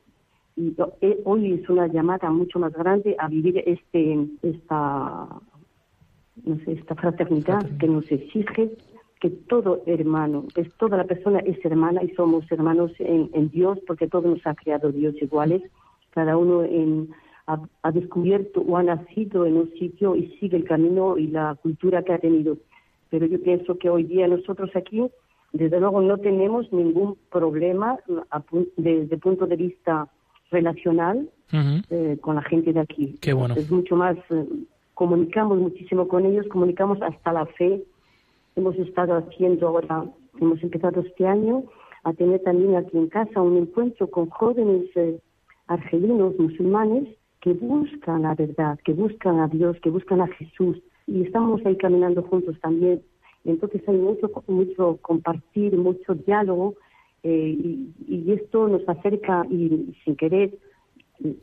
[0.58, 5.28] y eh, hoy es una llamada mucho más grande a vivir este esta
[6.44, 8.72] no sé esta fraternidad, que nos exige
[9.20, 14.06] que todo hermano, es toda la persona es hermana y somos hermanos en, Dios porque
[14.08, 15.62] todos nos ha creado Dios iguales,
[16.10, 17.10] cada uno en,
[17.46, 21.56] ha, ha, descubierto o ha nacido en un sitio y sigue el camino y la
[21.60, 22.58] cultura que ha tenido.
[23.10, 25.04] Pero yo pienso que hoy día nosotros aquí,
[25.52, 27.98] desde luego, no tenemos ningún problema
[28.76, 30.08] desde el punto de vista
[30.50, 33.16] relacional eh, con la gente de aquí.
[33.20, 33.54] Qué bueno.
[33.54, 34.46] Es mucho más, eh,
[34.94, 37.82] comunicamos muchísimo con ellos, comunicamos hasta la fe.
[38.56, 40.04] Hemos estado haciendo ahora,
[40.40, 41.64] hemos empezado este año
[42.04, 45.18] a tener también aquí en casa un encuentro con jóvenes eh,
[45.66, 47.08] argelinos musulmanes
[47.40, 50.78] que buscan la verdad, que buscan a Dios, que buscan a Jesús.
[51.06, 53.00] Y estamos ahí caminando juntos también
[53.44, 56.74] Entonces hay mucho, mucho compartir, mucho diálogo
[57.22, 57.56] eh,
[58.06, 60.56] y, esto nos acerca y sin querer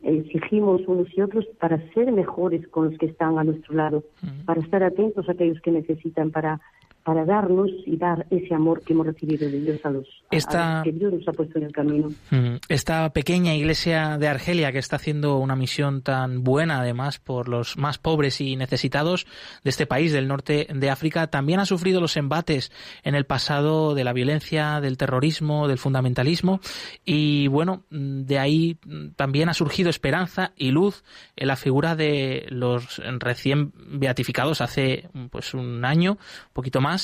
[0.02, 4.04] exigimos unos y otros para ser mejores con los que están a nuestro lado,
[4.46, 6.60] para estar atentos a aquellos que necesitan, para
[7.06, 11.12] para darnos y dar ese amor que hemos recibido de Dios a los, que Dios
[11.12, 12.08] nos ha puesto en el camino.
[12.32, 17.48] Mm, esta pequeña iglesia de Argelia que está haciendo una misión tan buena además por
[17.48, 19.24] los más pobres y necesitados
[19.62, 22.72] de este país del norte de África también ha sufrido los embates
[23.04, 26.58] en el pasado de la violencia, del terrorismo, del fundamentalismo
[27.04, 28.80] y bueno, de ahí
[29.14, 31.04] también ha surgido esperanza y luz
[31.36, 36.95] en la figura de los recién beatificados hace pues un año, un poquito más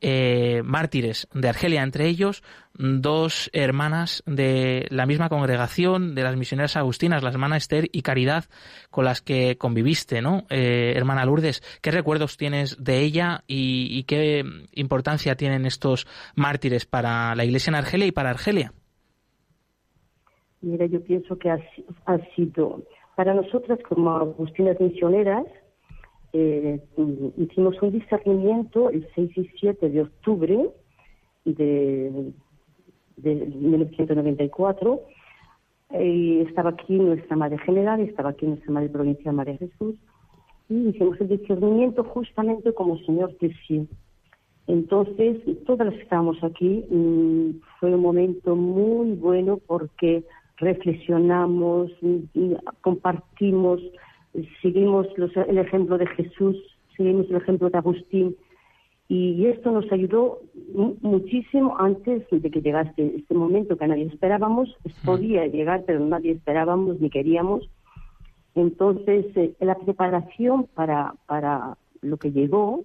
[0.00, 2.42] eh, mártires de Argelia, entre ellos
[2.74, 8.44] dos hermanas de la misma congregación de las misioneras agustinas, la hermana Esther y Caridad,
[8.90, 10.44] con las que conviviste, ¿no?
[10.50, 17.34] Eh, hermana Lourdes, ¿qué recuerdos tienes de ella y, qué importancia tienen estos mártires para
[17.34, 18.72] la iglesia en Argelia y para Argelia?
[20.62, 22.82] Mira, yo pienso que ha sido
[23.14, 25.44] para nosotras como agustinas misioneras,
[26.32, 26.80] eh,
[27.36, 30.70] hicimos un discernimiento el 6 y 7 de octubre
[31.44, 32.32] de,
[33.16, 35.00] de 1994
[35.98, 39.96] y estaba aquí nuestra Madre General, estaba aquí nuestra Madre Provincial María Jesús
[40.68, 43.88] y hicimos el discernimiento justamente como Señor sí.
[44.68, 50.22] Entonces, todas las que estábamos aquí, mm, fue un momento muy bueno porque
[50.58, 53.80] reflexionamos, y compartimos
[54.62, 56.56] seguimos el ejemplo de Jesús,
[56.96, 58.36] seguimos el ejemplo de Agustín,
[59.08, 60.38] y esto nos ayudó
[61.02, 67.00] muchísimo antes de que llegase este momento que nadie esperábamos, podía llegar, pero nadie esperábamos
[67.00, 67.68] ni queríamos.
[68.54, 72.84] Entonces, eh, la preparación para, para lo que llegó,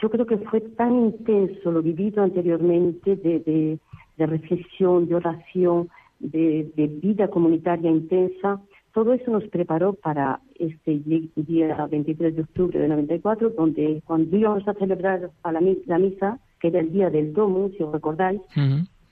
[0.00, 3.78] yo creo que fue tan intenso lo vivido anteriormente de, de,
[4.16, 5.88] de reflexión, de oración,
[6.20, 8.60] de, de vida comunitaria intensa,
[8.92, 14.66] todo eso nos preparó para este día 23 de octubre de 94, donde cuando íbamos
[14.68, 18.40] a celebrar a la, misa, que era el día del Domo, si os recordáis,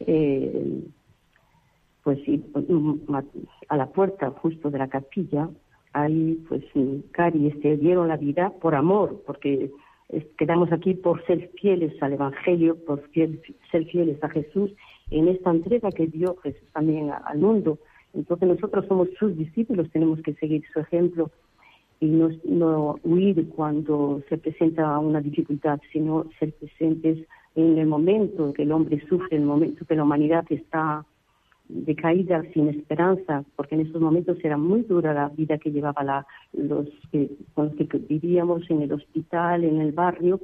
[0.01, 0.83] eh,
[2.03, 2.19] pues
[3.69, 5.49] a la puerta justo de la capilla,
[5.93, 6.65] ahí pues
[7.13, 9.71] Cari este, dieron la vida por amor, porque
[10.37, 14.73] quedamos aquí por ser fieles al Evangelio, por ser fieles a Jesús
[15.11, 17.79] en esta entrega que dio Jesús también al mundo
[18.15, 21.31] entonces nosotros somos sus discípulos, tenemos que seguir su ejemplo
[22.01, 28.63] y no, huir cuando se presenta una dificultad, sino ser presentes en el momento que
[28.63, 31.05] el hombre sufre, en el momento que la humanidad está
[31.69, 36.27] decaída, sin esperanza, porque en estos momentos era muy dura la vida que llevaba la,
[36.53, 40.41] los que, con los que vivíamos en el hospital, en el barrio.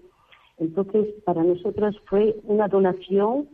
[0.58, 3.48] Entonces, para nosotras fue una donación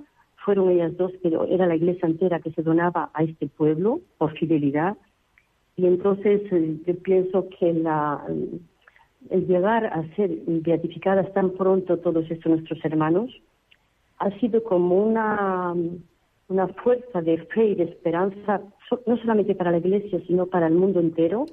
[0.44, 4.33] fueron ellas dos, pero era la iglesia entera que se donaba a este pueblo por
[4.38, 4.96] fidelidad.
[5.76, 8.22] Y entonces eh, yo pienso que la,
[9.31, 13.31] el llegar a ser beatificadas tan pronto todos estos nuestros hermanos
[14.18, 15.74] ha sido como una,
[16.48, 18.61] una fuerza de fe y de esperanza,
[19.07, 21.46] no solamente para la iglesia, sino para el mundo entero,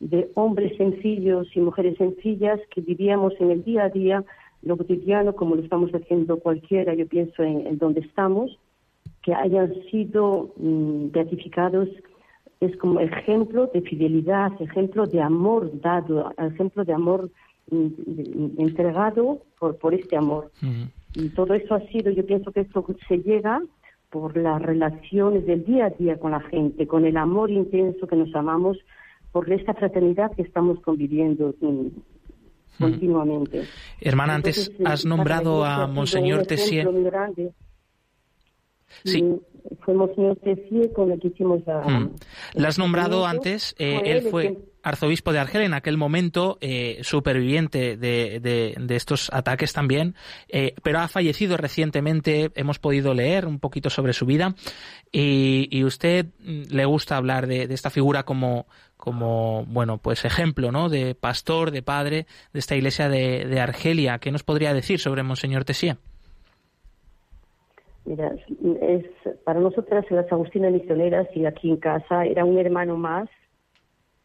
[0.00, 4.24] de hombres sencillos y mujeres sencillas que vivíamos en el día a día
[4.62, 8.58] lo cotidiano, como lo estamos haciendo cualquiera, yo pienso en, donde estamos,
[9.22, 11.88] que hayan sido mm, beatificados
[12.60, 17.30] es como ejemplo de fidelidad, ejemplo de amor dado, ejemplo de amor
[17.70, 20.50] mm, entregado por, por este amor.
[21.14, 23.62] Y todo eso ha sido, yo pienso que esto se llega
[24.10, 28.16] por las relaciones del día a día con la gente, con el amor intenso que
[28.16, 28.76] nos amamos,
[29.32, 31.86] por esta fraternidad que estamos conviviendo mm,
[32.80, 33.68] continuamente.
[34.00, 36.88] Hermana, antes has nombrado a Monseñor Tessier.
[39.04, 39.24] Sí.
[39.84, 41.80] Fue Monseñor Tessier con el que hicimos la...
[41.80, 42.14] Mm.
[42.54, 47.96] La has nombrado antes, eh, él fue arzobispo de Argel en aquel momento, eh, superviviente
[47.96, 50.14] de, de, estos ataques también,
[50.48, 54.54] eh, pero ha fallecido recientemente, hemos podido leer un poquito sobre su vida,
[55.12, 60.24] y, y usted mm, le gusta hablar de, de esta figura como, como bueno pues
[60.24, 64.18] ejemplo no de pastor de padre de esta iglesia de, de Argelia.
[64.18, 65.98] Qué nos podría decir sobre monseñor Tessier
[68.04, 68.34] Mira,
[68.80, 69.04] es
[69.44, 73.28] para nosotras las agustinas misioneras y aquí en casa era un hermano más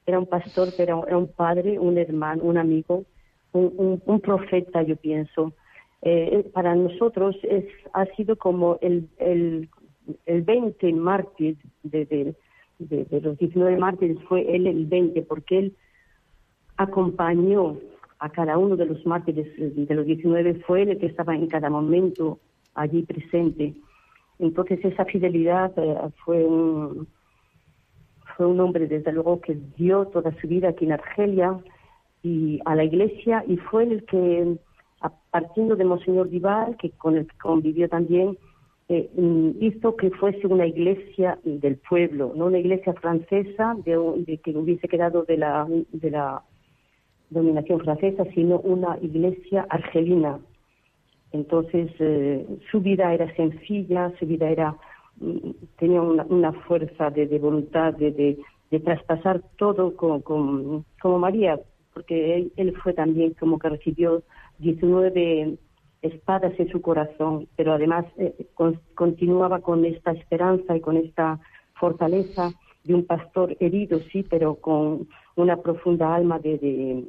[0.05, 3.05] era un pastor, pero era un padre, un hermano, un amigo,
[3.53, 5.53] un, profeta, yo pienso.
[6.01, 9.69] Eh, para nosotros es, ha sido como el, el,
[10.25, 12.35] el 20 mártir de, de,
[13.05, 15.75] de, los 19 mártires, fue él el 20, porque él
[16.77, 17.77] acompañó
[18.19, 21.47] a cada uno de los mártires de los 19, fue él el que estaba en
[21.47, 22.39] cada momento
[22.75, 23.73] allí presente.
[24.39, 27.07] Entonces esa fidelidad eh, fue un,
[28.35, 31.59] fue un hombre desde luego que dio toda su vida aquí en Argelia
[32.21, 34.57] y a la iglesia y fue el que
[35.31, 38.37] partiendo de Monseñor Dival, que con el que convivió también,
[38.87, 44.51] eh, mm, hizo que fuese una iglesia del pueblo, no una iglesia francesa de, que
[44.51, 46.43] hubiese quedado de la, de la
[47.29, 50.39] dominación francesa, sino una iglesia argelina.
[51.35, 54.77] Entonces, eh, su vida era sencilla, su vida era
[55.19, 58.11] mm, tenía una, fuerza de, voluntad de,
[58.71, 60.21] de, traspasar todo como,
[61.01, 61.59] como, María,
[61.93, 64.23] porque él, fue también como que recibió
[64.59, 65.57] 19
[66.01, 68.33] espadas en su corazón, pero además eh,
[68.95, 71.39] continuaba con esta esperanza y con esta
[71.73, 72.51] fortaleza
[72.83, 77.03] de un pastor herido, sí, pero con una profunda alma de,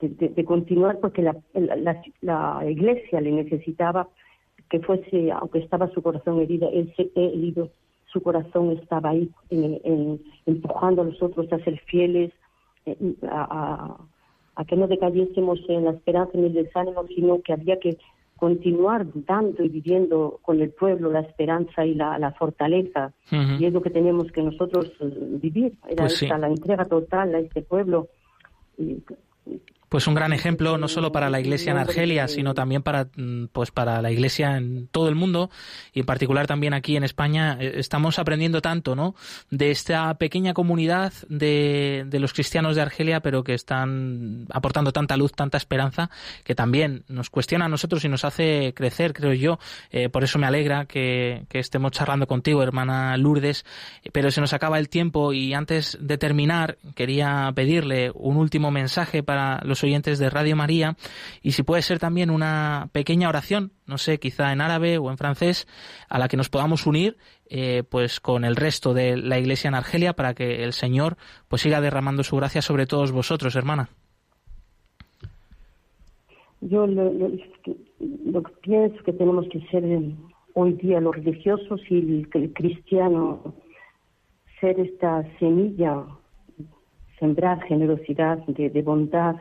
[0.00, 1.36] de, continuar, porque la,
[2.20, 4.08] la, iglesia le necesitaba
[4.68, 7.70] que fuese, aunque estaba su corazón herido, él se, herido,
[8.06, 9.30] su corazón estaba ahí
[10.46, 12.32] empujando a los otros a ser fieles,
[12.84, 12.96] eh,
[13.30, 13.96] a
[14.56, 17.98] a que no decayésemos en la esperanza ni el desánimo, sino que había que
[18.36, 23.12] continuar dando y viviendo con el pueblo la esperanza y la, fortaleza.
[23.30, 27.38] Y es lo que tenemos que nosotros eh, vivir, era pues la entrega total a
[27.38, 28.08] este pueblo.
[28.78, 28.98] Y,
[29.46, 29.75] week.
[29.88, 33.46] Pues un gran ejemplo no solo para la iglesia en Argelia, sino también para mm,
[33.52, 35.50] pues para la iglesia en todo el mundo
[35.92, 39.14] y en particular también aquí en España eh, estamos aprendiendo tanto, ¿no?
[39.50, 45.16] De esta pequeña comunidad de, de los cristianos de Argelia, pero que están aportando tanta
[45.16, 46.10] luz, tanta esperanza,
[46.44, 49.58] que también nos cuestiona a nosotros y nos hace crecer, creo yo.
[49.90, 53.64] Eh, por eso me alegra que, que estemos charlando contigo, hermana Lourdes.
[54.12, 59.22] Pero se nos acaba el tiempo y antes de terminar quería pedirle un último mensaje
[59.22, 60.96] para los oyentes de Radio María
[61.42, 65.18] y si puede ser también una pequeña oración, no sé, quizá en árabe o en
[65.18, 65.66] francés,
[66.08, 67.16] a la que nos podamos unir
[67.48, 71.16] eh, pues con el resto de la Iglesia en Argelia para que el Señor
[71.48, 73.88] pues siga derramando su gracia sobre todos vosotros, hermana.
[76.60, 77.12] Yo lo,
[77.62, 77.76] que
[78.62, 79.84] pienso que tenemos que ser
[80.54, 83.54] hoy día los religiosos y el cristiano
[84.60, 86.04] ser esta semilla
[87.18, 89.36] sembrar generosidad, de, bondad,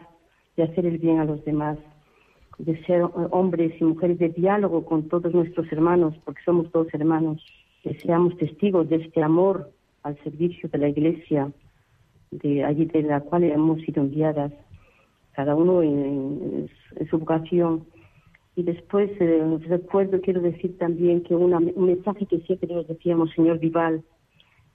[0.57, 1.77] de hacer el bien a los demás,
[2.57, 7.43] de ser hombres y mujeres de diálogo con todos nuestros hermanos, porque somos todos hermanos,
[7.83, 9.71] que seamos testigos de este amor
[10.03, 11.51] al servicio de la Iglesia,
[12.31, 14.51] de allí de la cual hemos sido enviadas,
[15.33, 16.69] cada uno en,
[17.09, 17.85] su vocación.
[18.55, 23.59] Y después, eh, recuerdo, quiero decir también que un mensaje que siempre nos decíamos, señor
[23.59, 24.01] Vival,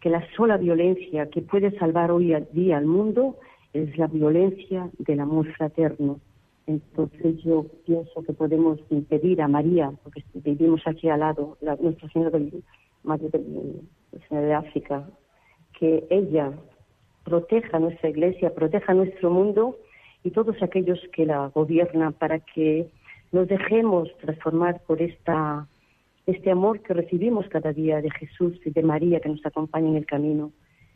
[0.01, 3.37] que la sola violencia que puede salvar hoy día al mundo
[3.73, 6.21] es la violencia del amor fraterno.
[6.67, 12.09] Entonces yo pienso que podemos impedir a María, porque vivimos aquí al lado, la, Nuestra
[12.11, 12.63] Señora del,
[13.03, 13.31] Madre
[14.31, 15.09] de África,
[15.79, 16.53] que ella
[17.25, 19.77] proteja nuestra iglesia, proteja nuestro mundo
[20.23, 22.89] y todos aquellos que la gobiernan para que
[23.33, 25.67] nos dejemos transformar por esta
[26.27, 29.97] este amor que recibimos cada día de Jesús y de María que nos acompaña en
[29.97, 30.53] el camino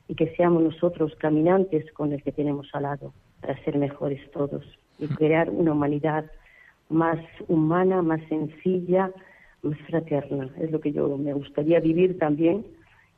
[0.09, 4.65] y que seamos nosotros caminantes con el que tenemos al lado para ser mejores todos
[4.99, 6.31] y crear una humanidad
[6.89, 9.11] más humana, más sencilla,
[9.63, 10.51] más fraterna.
[10.61, 12.67] Es lo que yo me gustaría vivir también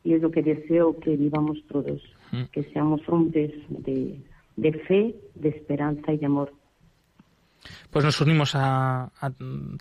[0.05, 2.01] y es lo que deseo que vivamos todos,
[2.53, 4.21] que seamos hombres de,
[4.57, 6.53] de fe, de esperanza y de amor.
[7.91, 9.11] Pues nos unimos a,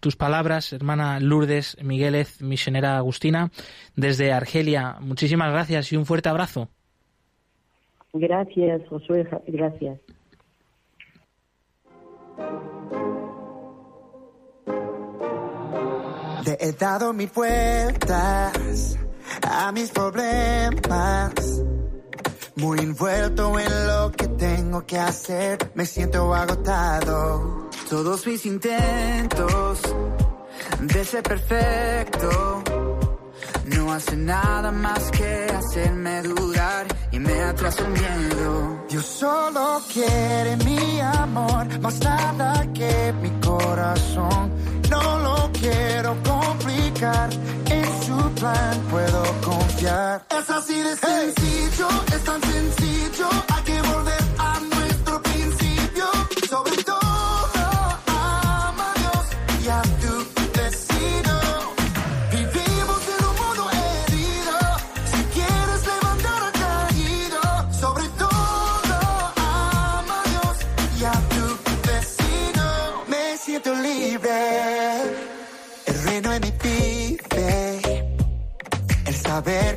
[0.02, 3.52] tus palabras, hermana Lourdes Miguelez, misionera Agustina,
[3.96, 4.98] desde Argelia.
[5.00, 6.70] Muchísimas gracias y un fuerte abrazo.
[8.18, 10.00] Gracias, Josué, gracias.
[16.46, 18.98] Le he dado mis puertas
[19.44, 21.34] a mis problemas
[22.56, 27.70] muy envuelto en lo que tengo que hacer, me siento agotado.
[27.90, 29.82] Todos mis intentos
[30.80, 32.64] de ser perfecto
[33.66, 38.86] no hacen nada más que hacerme dudar y me atrasa el miedo.
[38.90, 44.52] Dios solo quiere mi amor, más nada que mi corazón.
[44.90, 47.30] No lo quiero complicar
[48.06, 50.26] su plan puedo confiar.
[50.30, 54.25] Es así de sencillo, es tan sencillo, hay que volver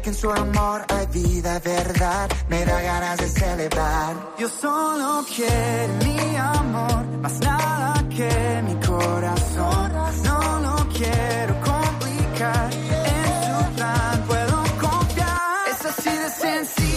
[0.09, 4.17] en su amor hay vida, verdad, me da ganas de celebrar.
[4.39, 9.93] Yo solo quiero mi amor, más nada que mi corazón.
[10.25, 12.71] No lo quiero complicar.
[12.73, 15.69] En su plan puedo confiar.
[15.73, 16.88] Es así de sencillo.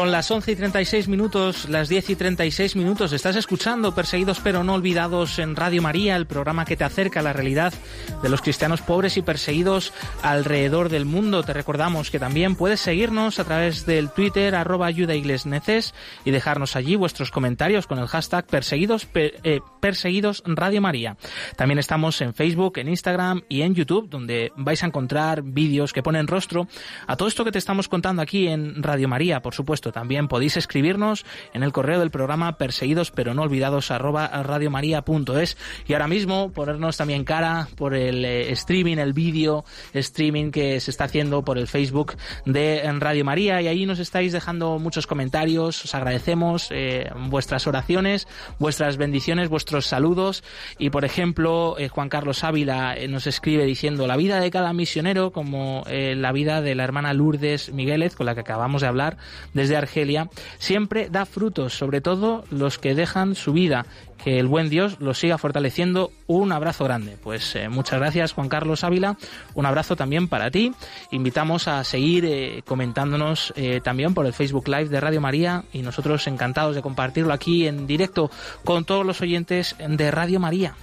[0.00, 3.12] Son las 11 y 36 minutos, las 10 y 36 minutos.
[3.12, 7.22] Estás escuchando Perseguidos pero no olvidados en Radio María, el programa que te acerca a
[7.22, 7.74] la realidad
[8.22, 9.92] de los cristianos pobres y perseguidos
[10.22, 11.42] alrededor del mundo.
[11.42, 15.92] Te recordamos que también puedes seguirnos a través del Twitter arroba ayudaiglesneces
[16.24, 21.18] y dejarnos allí vuestros comentarios con el hashtag perseguidos, per- eh, perseguidos Radio María.
[21.56, 26.02] También estamos en Facebook, en Instagram y en YouTube, donde vais a encontrar vídeos que
[26.02, 26.68] ponen rostro
[27.06, 29.42] a todo esto que te estamos contando aquí en Radio María.
[29.42, 34.28] Por supuesto, también podéis escribirnos en el correo del programa perseguidos pero no olvidados arroba
[34.42, 40.80] radiomaria.es y ahora mismo ponernos también cara por el eh, streaming, el vídeo streaming que
[40.80, 43.60] se está haciendo por el Facebook de Radio María.
[43.62, 48.26] Y ahí nos estáis dejando muchos comentarios, os agradecemos eh, vuestras oraciones,
[48.58, 50.42] vuestras bendiciones, vuestros saludos.
[50.78, 55.32] Y por ejemplo eh, Juan Carlos Ávila nos escribe diciendo la vida de cada misionero
[55.32, 59.16] como la vida de la hermana Lourdes Migueles con la que acabamos de hablar
[59.54, 63.86] desde Argelia siempre da frutos, sobre todo los que dejan su vida
[64.22, 66.12] que el buen Dios los siga fortaleciendo.
[66.26, 67.16] Un abrazo grande.
[67.22, 69.16] Pues eh, muchas gracias Juan Carlos Ávila.
[69.54, 70.72] Un abrazo también para ti.
[71.10, 75.82] Invitamos a seguir eh, comentándonos eh, también por el Facebook Live de Radio María y
[75.82, 78.30] nosotros encantados de compartirlo aquí en directo
[78.64, 80.74] con todos los oyentes de Radio María.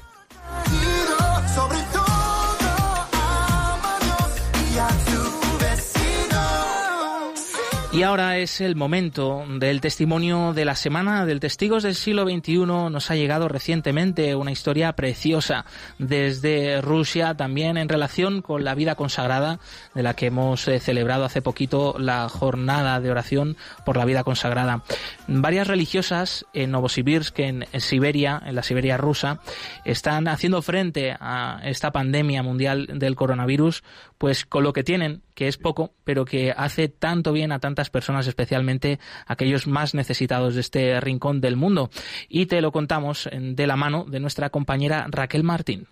[7.94, 12.58] Y ahora es el momento del testimonio de la semana del Testigos del siglo XXI.
[12.58, 15.66] Nos ha llegado recientemente una historia preciosa
[15.98, 19.60] desde Rusia, también en relación con la vida consagrada,
[19.96, 24.26] de la que hemos eh, celebrado hace poquito la jornada de oración por la vida
[24.26, 24.84] consagrada.
[25.28, 29.40] Varias religiosas en Novosibirsk, en en Siberia, en la Siberia rusa,
[29.86, 33.84] están haciendo frente a esta pandemia mundial del coronavirus,
[34.18, 37.90] pues con lo que tienen, que es poco, pero que hace tanto bien a tantas
[37.90, 41.90] personas, especialmente aquellos más necesitados de este rincón del mundo.
[42.28, 45.88] Y te lo contamos en- de la mano de nuestra compañera Raquel Martín.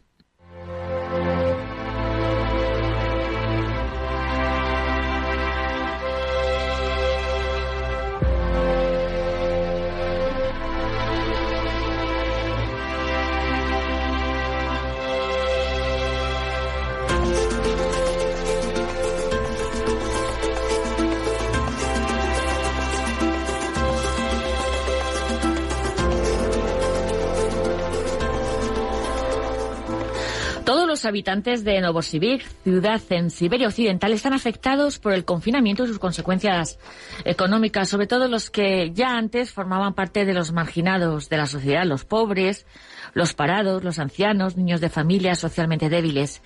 [31.06, 36.00] Los habitantes de Novosibirsk, ciudad en Siberia Occidental, están afectados por el confinamiento y sus
[36.00, 36.80] consecuencias
[37.26, 41.86] económicas, sobre todo los que ya antes formaban parte de los marginados de la sociedad,
[41.86, 42.66] los pobres,
[43.14, 46.42] los parados, los ancianos, niños de familias socialmente débiles.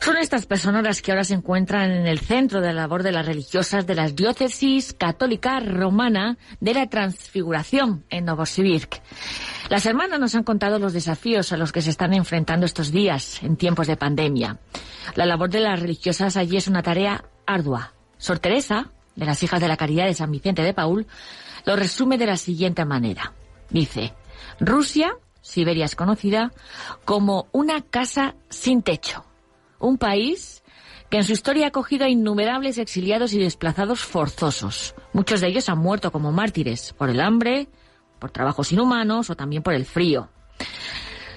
[0.00, 3.12] Son estas personas las que ahora se encuentran en el centro de la labor de
[3.12, 8.94] las religiosas de las diócesis católica romana de la Transfiguración en Novosibirsk.
[9.68, 13.42] Las hermanas nos han contado los desafíos a los que se están enfrentando estos días
[13.42, 14.58] en tiempos de pandemia.
[15.16, 17.92] La labor de las religiosas allí es una tarea ardua.
[18.16, 21.06] Sor Teresa, de las Hijas de la Caridad de San Vicente de Paul,
[21.64, 23.32] lo resume de la siguiente manera.
[23.68, 24.14] Dice,
[24.60, 26.52] Rusia, Siberia es conocida
[27.04, 29.24] como una casa sin techo.
[29.80, 30.62] Un país
[31.10, 34.94] que en su historia ha acogido a innumerables exiliados y desplazados forzosos.
[35.12, 37.68] Muchos de ellos han muerto como mártires por el hambre,
[38.18, 40.28] por trabajos inhumanos o también por el frío.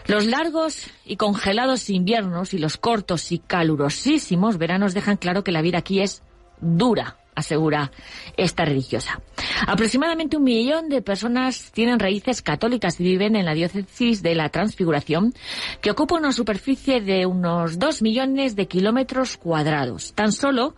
[0.07, 5.61] Los largos y congelados inviernos y los cortos y calurosísimos veranos dejan claro que la
[5.61, 6.23] vida aquí es
[6.61, 7.91] dura, asegura
[8.37, 9.21] esta religiosa.
[9.67, 14.49] Aproximadamente un millón de personas tienen raíces católicas y viven en la diócesis de la
[14.49, 15.33] Transfiguración,
[15.81, 20.13] que ocupa una superficie de unos dos millones de kilómetros cuadrados.
[20.13, 20.75] Tan solo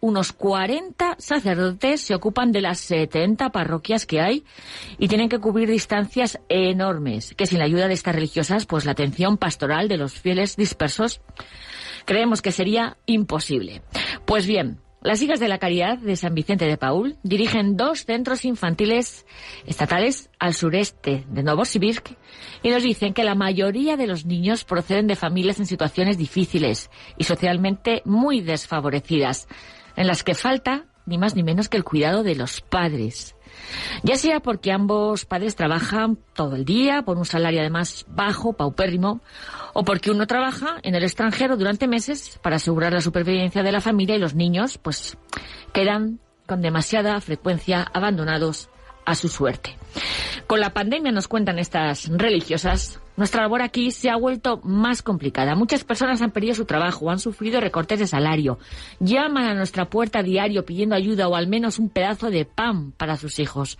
[0.00, 4.44] unos 40 sacerdotes se ocupan de las 70 parroquias que hay
[4.98, 8.92] y tienen que cubrir distancias enormes, que sin la ayuda de estas religiosas, pues la
[8.92, 11.20] atención pastoral de los fieles dispersos
[12.04, 13.82] creemos que sería imposible.
[14.24, 18.44] Pues bien, las Hijas de la Caridad de San Vicente de Paul dirigen dos centros
[18.44, 19.24] infantiles
[19.64, 22.10] estatales al sureste de Novosibirsk
[22.64, 26.90] y nos dicen que la mayoría de los niños proceden de familias en situaciones difíciles
[27.16, 29.46] y socialmente muy desfavorecidas,
[29.96, 33.34] en las que falta ni más ni menos que el cuidado de los padres.
[34.02, 39.20] Ya sea porque ambos padres trabajan todo el día por un salario además bajo, paupérrimo,
[39.72, 43.80] o porque uno trabaja en el extranjero durante meses para asegurar la supervivencia de la
[43.80, 45.16] familia y los niños pues
[45.72, 48.68] quedan con demasiada frecuencia abandonados
[49.04, 49.76] a su suerte.
[50.46, 55.54] Con la pandemia, nos cuentan estas religiosas, nuestra labor aquí se ha vuelto más complicada.
[55.54, 58.58] Muchas personas han perdido su trabajo, han sufrido recortes de salario,
[59.00, 63.16] llaman a nuestra puerta diario pidiendo ayuda o al menos un pedazo de pan para
[63.16, 63.78] sus hijos.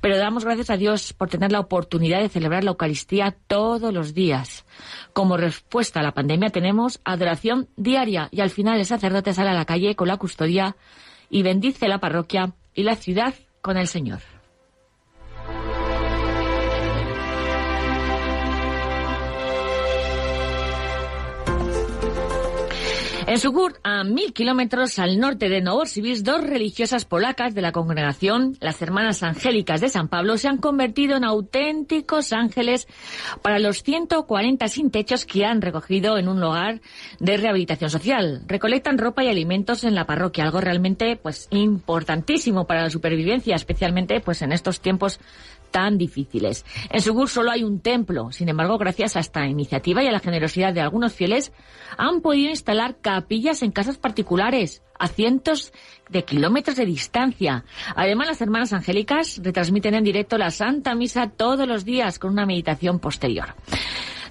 [0.00, 4.14] Pero damos gracias a Dios por tener la oportunidad de celebrar la Eucaristía todos los
[4.14, 4.64] días.
[5.12, 9.54] Como respuesta a la pandemia tenemos adoración diaria y al final el sacerdote sale a
[9.54, 10.76] la calle con la custodia
[11.30, 14.31] y bendice la parroquia y la ciudad con el Señor.
[23.32, 28.58] En Sugur, a mil kilómetros al norte de Novosibirsk, dos religiosas polacas de la congregación,
[28.60, 32.86] las Hermanas Angélicas de San Pablo, se han convertido en auténticos ángeles
[33.40, 36.82] para los 140 sin techos que han recogido en un lugar
[37.20, 38.42] de rehabilitación social.
[38.46, 44.20] Recolectan ropa y alimentos en la parroquia, algo realmente pues importantísimo para la supervivencia, especialmente
[44.20, 45.20] pues en estos tiempos
[45.72, 46.64] tan difíciles.
[46.90, 48.30] En Sugur solo hay un templo.
[48.30, 51.52] Sin embargo, gracias a esta iniciativa y a la generosidad de algunos fieles,
[51.98, 55.72] han podido instalar capillas en casas particulares a cientos
[56.10, 57.64] de kilómetros de distancia.
[57.96, 62.46] Además, las hermanas angélicas retransmiten en directo la Santa Misa todos los días con una
[62.46, 63.54] meditación posterior.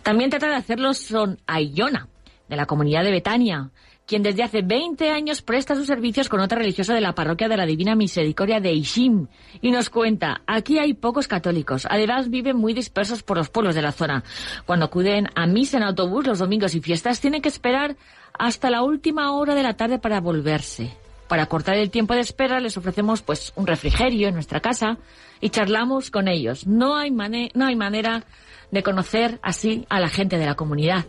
[0.03, 2.07] También trata de hacerlo son Ayona,
[2.47, 3.71] de la comunidad de Betania,
[4.11, 7.55] quien desde hace 20 años presta sus servicios con otra religiosa de la parroquia de
[7.55, 9.27] la Divina Misericordia de Ishim.
[9.61, 13.81] Y nos cuenta, aquí hay pocos católicos, además viven muy dispersos por los pueblos de
[13.81, 14.25] la zona.
[14.65, 17.95] Cuando acuden a misa en autobús los domingos y fiestas, tienen que esperar
[18.37, 20.91] hasta la última hora de la tarde para volverse.
[21.29, 24.97] Para cortar el tiempo de espera les ofrecemos pues un refrigerio en nuestra casa
[25.39, 26.67] y charlamos con ellos.
[26.67, 28.25] No no hay manera
[28.71, 31.05] de conocer así a la gente de la comunidad.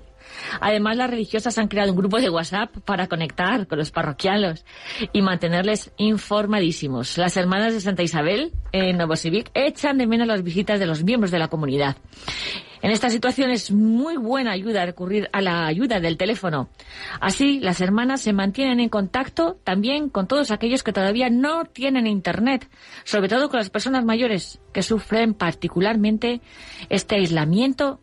[0.60, 4.64] Además, las religiosas han creado un grupo de WhatsApp para conectar con los parroquianos
[5.12, 7.18] y mantenerles informadísimos.
[7.18, 11.30] Las hermanas de Santa Isabel en Novosibirsk echan de menos las visitas de los miembros
[11.30, 11.96] de la comunidad.
[12.82, 16.68] En esta situación es muy buena ayuda recurrir a la ayuda del teléfono.
[17.20, 22.08] Así, las hermanas se mantienen en contacto también con todos aquellos que todavía no tienen
[22.08, 22.68] Internet,
[23.04, 26.40] sobre todo con las personas mayores que sufren particularmente
[26.88, 28.00] este aislamiento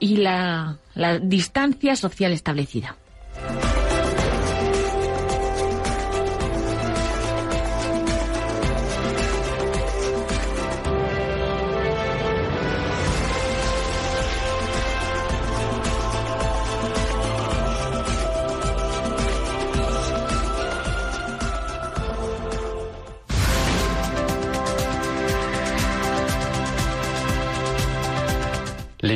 [0.00, 0.78] y la,
[1.22, 2.96] distancia social establecida.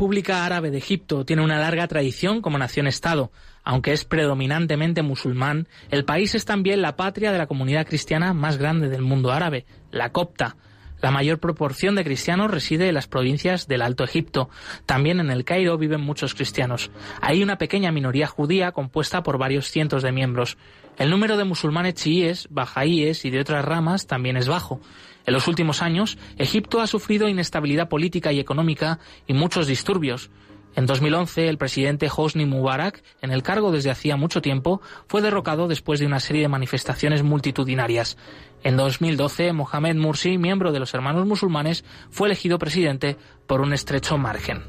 [0.00, 3.30] República Árabe de Egipto tiene una larga tradición como nación-estado.
[3.64, 8.56] Aunque es predominantemente musulmán, el país es también la patria de la comunidad cristiana más
[8.56, 10.56] grande del mundo árabe, la copta.
[11.02, 14.48] La mayor proporción de cristianos reside en las provincias del Alto Egipto.
[14.86, 16.90] También en el Cairo viven muchos cristianos.
[17.20, 20.56] Hay una pequeña minoría judía compuesta por varios cientos de miembros.
[20.96, 24.80] El número de musulmanes chiíes, bajaíes y de otras ramas también es bajo.
[25.26, 30.30] En los últimos años, Egipto ha sufrido inestabilidad política y económica y muchos disturbios.
[30.76, 35.66] En 2011, el presidente Hosni Mubarak, en el cargo desde hacía mucho tiempo, fue derrocado
[35.66, 38.16] después de una serie de manifestaciones multitudinarias.
[38.62, 44.18] En 2012, Mohamed Mursi, miembro de los Hermanos Musulmanes, fue elegido presidente por un estrecho
[44.18, 44.62] margen.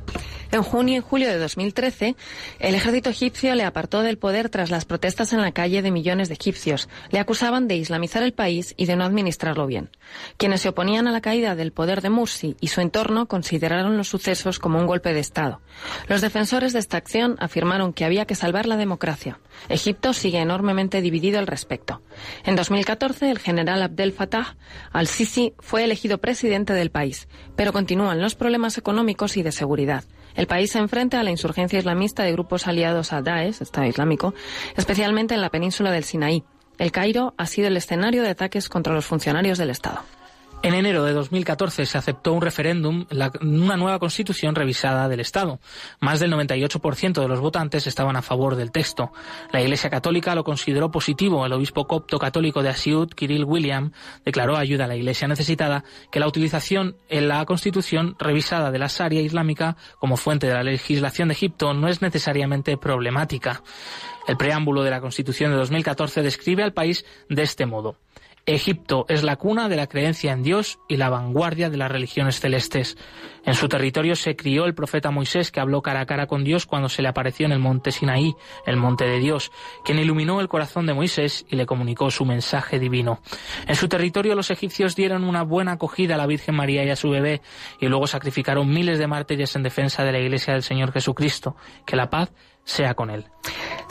[0.51, 2.17] En junio y julio de 2013,
[2.59, 6.27] el ejército egipcio le apartó del poder tras las protestas en la calle de millones
[6.27, 6.89] de egipcios.
[7.09, 9.91] Le acusaban de islamizar el país y de no administrarlo bien.
[10.35, 14.09] Quienes se oponían a la caída del poder de Mursi y su entorno consideraron los
[14.09, 15.61] sucesos como un golpe de Estado.
[16.09, 19.39] Los defensores de esta acción afirmaron que había que salvar la democracia.
[19.69, 22.01] Egipto sigue enormemente dividido al respecto.
[22.43, 24.55] En 2014, el general Abdel Fattah
[24.91, 30.03] al-Sisi fue elegido presidente del país, pero continúan los problemas económicos y de seguridad.
[30.35, 34.33] El país se enfrenta a la insurgencia islamista de grupos aliados a Daesh, Estado Islámico,
[34.75, 36.43] especialmente en la península del Sinaí.
[36.77, 40.01] El Cairo ha sido el escenario de ataques contra los funcionarios del Estado.
[40.63, 43.07] En enero de 2014 se aceptó un referéndum,
[43.41, 45.59] una nueva constitución revisada del Estado.
[45.99, 49.11] Más del 98% de los votantes estaban a favor del texto.
[49.51, 51.43] La Iglesia Católica lo consideró positivo.
[51.47, 53.91] El obispo copto católico de Asiut, Kirill William,
[54.23, 58.87] declaró ayuda a la Iglesia necesitada que la utilización en la constitución revisada de la
[58.87, 63.63] Sharia islámica como fuente de la legislación de Egipto no es necesariamente problemática.
[64.27, 67.97] El preámbulo de la Constitución de 2014 describe al país de este modo.
[68.45, 72.39] Egipto es la cuna de la creencia en Dios y la vanguardia de las religiones
[72.39, 72.97] celestes.
[73.45, 76.65] En su territorio se crió el profeta Moisés que habló cara a cara con Dios
[76.65, 78.35] cuando se le apareció en el monte Sinaí,
[78.65, 79.51] el monte de Dios,
[79.83, 83.21] quien iluminó el corazón de Moisés y le comunicó su mensaje divino.
[83.67, 86.95] En su territorio los egipcios dieron una buena acogida a la Virgen María y a
[86.95, 87.41] su bebé
[87.79, 91.55] y luego sacrificaron miles de mártires en defensa de la Iglesia del Señor Jesucristo.
[91.85, 92.31] Que la paz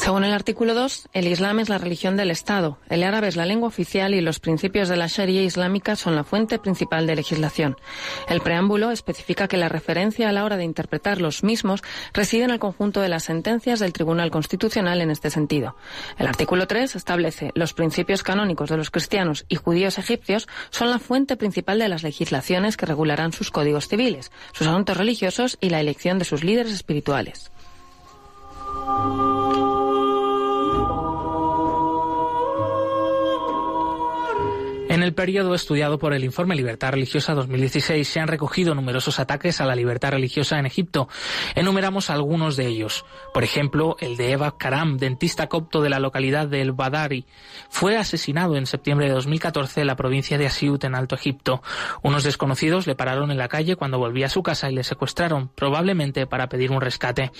[0.00, 3.44] Según el artículo 2, el Islam es la religión del Estado, el árabe es la
[3.44, 7.76] lengua oficial y los principios de la Sharia islámica son la fuente principal de legislación.
[8.26, 11.82] El preámbulo especifica que la referencia a la hora de interpretar los mismos
[12.14, 15.76] reside en el conjunto de las sentencias del Tribunal Constitucional en este sentido.
[16.18, 20.98] El artículo 3 establece los principios canónicos de los cristianos y judíos egipcios son la
[20.98, 25.80] fuente principal de las legislaciones que regularán sus códigos civiles, sus asuntos religiosos y la
[25.80, 27.50] elección de sus líderes espirituales.
[28.74, 29.79] うん。
[34.90, 39.64] En el periodo estudiado por el informe Libertad Religiosa 2016 se han recogido numerosos ataques a
[39.64, 41.08] la libertad religiosa en Egipto.
[41.54, 43.04] Enumeramos algunos de ellos.
[43.32, 47.24] Por ejemplo, el de Eva Karam, dentista copto de la localidad de El Badari.
[47.68, 51.62] Fue asesinado en septiembre de 2014 en la provincia de Asiut, en Alto Egipto.
[52.02, 55.52] Unos desconocidos le pararon en la calle cuando volvía a su casa y le secuestraron,
[55.54, 57.30] probablemente para pedir un rescate.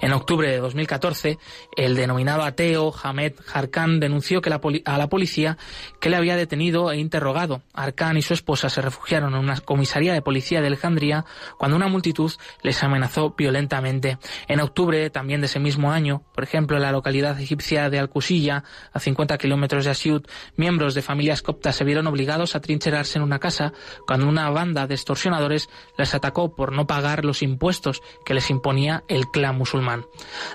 [0.00, 1.40] En octubre de 2014,
[1.76, 4.50] el denominado ateo Hamed Harkan denunció que
[4.84, 5.58] a la policía
[5.98, 7.62] que le había detenido e interrogado.
[7.74, 11.24] Arcán y su esposa se refugiaron en una comisaría de policía de Alejandría
[11.58, 12.32] cuando una multitud
[12.62, 14.18] les amenazó violentamente.
[14.48, 18.64] En octubre también de ese mismo año, por ejemplo, en la localidad egipcia de Al-Qusiyya,
[18.92, 23.24] a 50 kilómetros de Asiut, miembros de familias coptas se vieron obligados a trincherarse en
[23.24, 23.72] una casa
[24.06, 29.04] cuando una banda de extorsionadores les atacó por no pagar los impuestos que les imponía
[29.08, 30.04] el clan musulmán.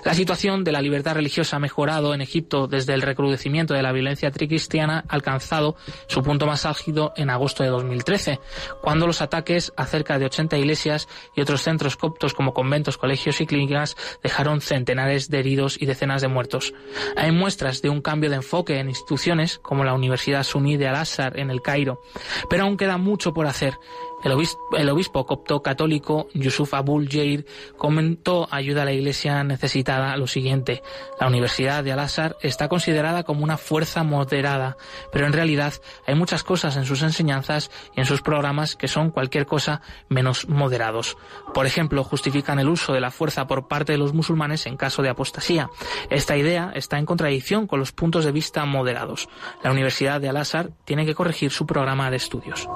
[0.04, 3.92] La situación de la libertad religiosa ha mejorado en Egipto desde el recrudecimiento de la
[3.92, 5.76] violencia tricristiana alcanzado
[6.08, 8.40] su punto más álgido en agosto de 2013,
[8.82, 13.40] cuando los ataques a cerca de 80 iglesias y otros centros coptos como conventos, colegios
[13.40, 16.74] y clínicas dejaron centenares de heridos y decenas de muertos.
[17.16, 21.38] Hay muestras de un cambio de enfoque en instituciones como la Universidad Suní de Al-Azhar
[21.38, 22.02] en el Cairo,
[22.50, 23.78] pero aún queda mucho por hacer.
[24.26, 27.46] El obispo, copto católico Yusuf Abul Jair
[27.76, 30.82] comentó ayuda a la iglesia necesitada lo siguiente.
[31.20, 34.76] La Universidad de Al-Azhar está considerada como una fuerza moderada,
[35.12, 35.74] pero en realidad
[36.08, 40.48] hay muchas cosas en sus enseñanzas y en sus programas que son cualquier cosa menos
[40.48, 41.16] moderados.
[41.54, 45.02] Por ejemplo, justifican el uso de la fuerza por parte de los musulmanes en caso
[45.02, 45.70] de apostasía.
[46.10, 49.28] Esta idea está en contradicción con los puntos de vista moderados.
[49.62, 52.68] La Universidad de Al-Azhar tiene que corregir su programa de estudios.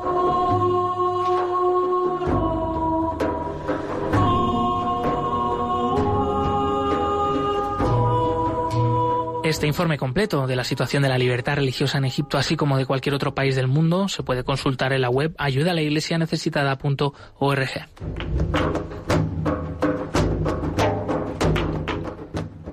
[9.51, 12.86] Este informe completo de la situación de la libertad religiosa en Egipto, así como de
[12.86, 17.68] cualquier otro país del mundo, se puede consultar en la web ayudalaiglesianecesitada.org.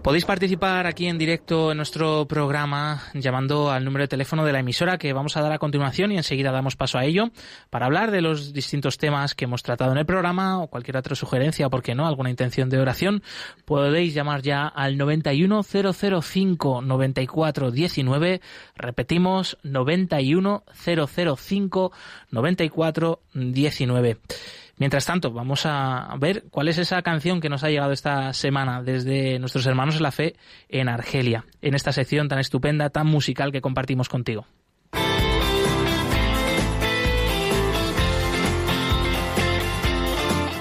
[0.01, 4.59] Podéis participar aquí en directo en nuestro programa llamando al número de teléfono de la
[4.59, 7.29] emisora que vamos a dar a continuación y enseguida damos paso a ello
[7.69, 11.15] para hablar de los distintos temas que hemos tratado en el programa o cualquier otra
[11.15, 13.23] sugerencia, porque no, alguna intención de oración.
[13.65, 18.41] Podéis llamar ya al 91005 9419.
[18.75, 21.91] Repetimos 91005
[22.31, 24.17] 9419.
[24.77, 28.83] Mientras tanto, vamos a ver cuál es esa canción que nos ha llegado esta semana
[28.83, 30.35] desde nuestros hermanos en la fe
[30.69, 34.45] en Argelia, en esta sección tan estupenda, tan musical que compartimos contigo.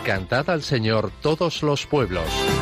[0.05, 2.56] Cantad al Señor todos los pueblos.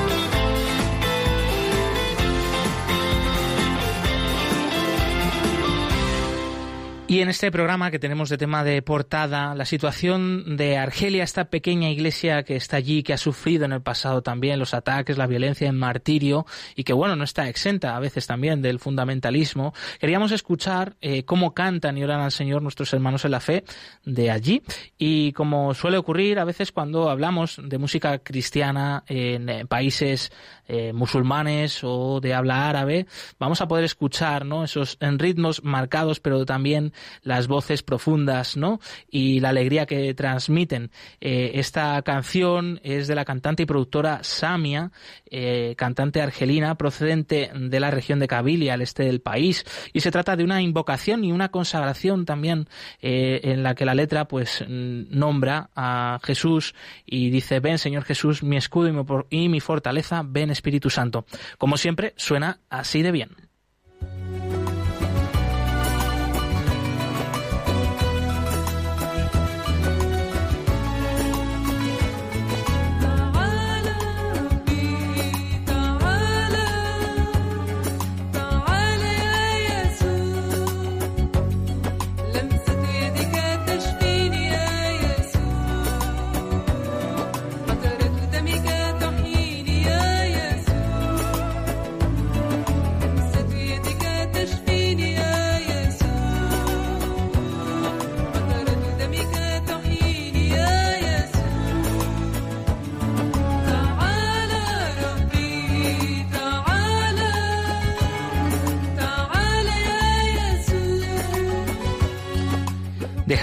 [7.15, 11.45] Y en este programa que tenemos de tema de portada, la situación de Argelia, esta
[11.45, 15.29] pequeña iglesia que está allí, que ha sufrido en el pasado también los ataques, la
[15.29, 16.45] violencia, el martirio,
[16.75, 21.55] y que bueno, no está exenta a veces también del fundamentalismo, queríamos escuchar eh, cómo
[21.55, 23.63] cantan y oran al Señor nuestros hermanos en la fe
[24.05, 24.65] de allí.
[24.99, 30.33] Y como suele ocurrir a veces cuando hablamos de música cristiana en eh, países
[30.67, 33.07] eh, musulmanes o de habla árabe,
[33.39, 34.65] vamos a poder escuchar ¿no?
[34.65, 36.93] esos en ritmos marcados, pero también
[37.23, 38.81] las voces profundas, ¿no?
[39.11, 40.91] Y la alegría que transmiten.
[41.21, 44.91] Eh, esta canción es de la cantante y productora Samia,
[45.31, 50.11] eh, cantante argelina procedente de la región de Kabilia, al este del país, y se
[50.11, 52.69] trata de una invocación y una consagración también
[53.01, 56.75] eh, en la que la letra pues nombra a Jesús
[57.07, 61.27] y dice ven Señor Jesús mi escudo y mi, y mi fortaleza ven Espíritu Santo
[61.59, 63.44] como siempre suena así de bien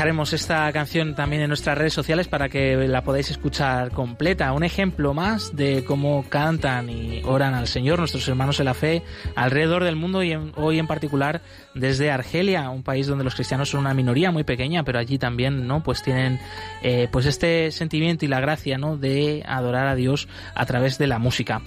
[0.01, 4.51] Dejaremos esta canción también en nuestras redes sociales para que la podáis escuchar completa.
[4.51, 9.03] Un ejemplo más de cómo cantan y oran al Señor nuestros hermanos en la fe
[9.35, 11.43] alrededor del mundo y hoy en particular
[11.75, 15.67] desde Argelia, un país donde los cristianos son una minoría muy pequeña, pero allí también,
[15.67, 15.83] ¿no?
[15.83, 16.39] Pues tienen
[16.81, 18.97] eh, pues este sentimiento y la gracia, ¿no?
[18.97, 21.61] De adorar a Dios a través de la música.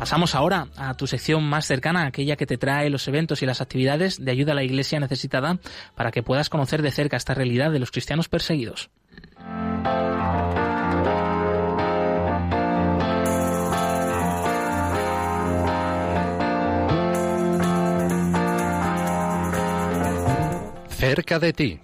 [0.00, 3.60] Pasamos ahora a tu sección más cercana, aquella que te trae los eventos y las
[3.60, 5.58] actividades de ayuda a la Iglesia necesitada
[5.94, 8.88] para que puedas conocer de cerca esta realidad de los cristianos perseguidos.
[20.88, 21.80] Cerca de ti.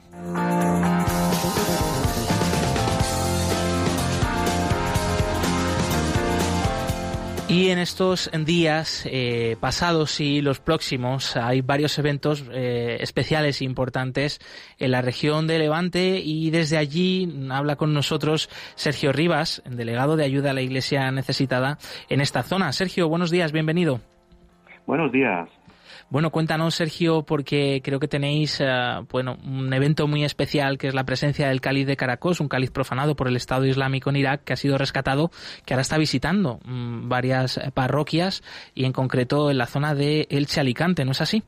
[7.48, 13.64] Y en estos días eh, pasados y los próximos hay varios eventos eh, especiales e
[13.64, 14.40] importantes
[14.78, 20.24] en la región de Levante y desde allí habla con nosotros Sergio Rivas, delegado de
[20.24, 21.78] ayuda a la Iglesia necesitada
[22.08, 22.72] en esta zona.
[22.72, 24.00] Sergio, buenos días, bienvenido.
[24.84, 25.48] Buenos días.
[26.08, 28.66] Bueno, cuéntanos, Sergio, porque creo que tenéis eh,
[29.10, 32.70] bueno, un evento muy especial que es la presencia del cáliz de Caracos, un cáliz
[32.70, 35.30] profanado por el Estado Islámico en Irak que ha sido rescatado,
[35.64, 40.60] que ahora está visitando mm, varias parroquias y en concreto en la zona de Elche
[40.60, 41.42] Alicante, ¿no es así?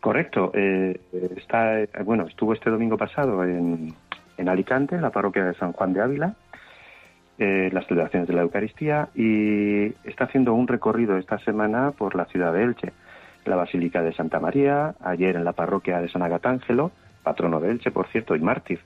[0.00, 0.50] Correcto.
[0.52, 1.00] Eh,
[1.36, 3.94] está, eh, bueno, estuvo este domingo pasado en,
[4.48, 6.34] Alicante, en la parroquia de San Juan de Ávila,
[7.38, 12.52] las celebraciones de la Eucaristía y está haciendo un recorrido esta semana por la ciudad
[12.52, 12.92] de Elche
[13.46, 16.92] la Basílica de Santa María, ayer en la parroquia de San Agatángelo,
[17.22, 18.80] patrono de Elche, por cierto, y mártir.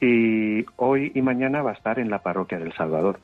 [0.00, 3.18] Y hoy y mañana va a estar en la parroquia del Salvador.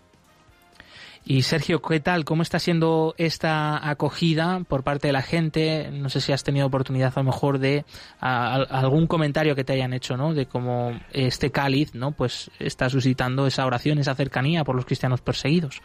[1.25, 2.25] Y Sergio, ¿qué tal?
[2.25, 5.91] ¿Cómo está siendo esta acogida por parte de la gente?
[5.93, 7.85] No sé si has tenido oportunidad a lo mejor de
[8.21, 10.33] algún comentario que te hayan hecho, ¿no?
[10.33, 12.13] De cómo este cáliz, ¿no?
[12.13, 15.83] Pues está suscitando esa oración, esa cercanía por los cristianos perseguidos.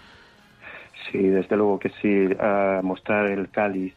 [1.12, 2.30] Sí, desde luego que sí.
[2.40, 3.94] A mostrar el cáliz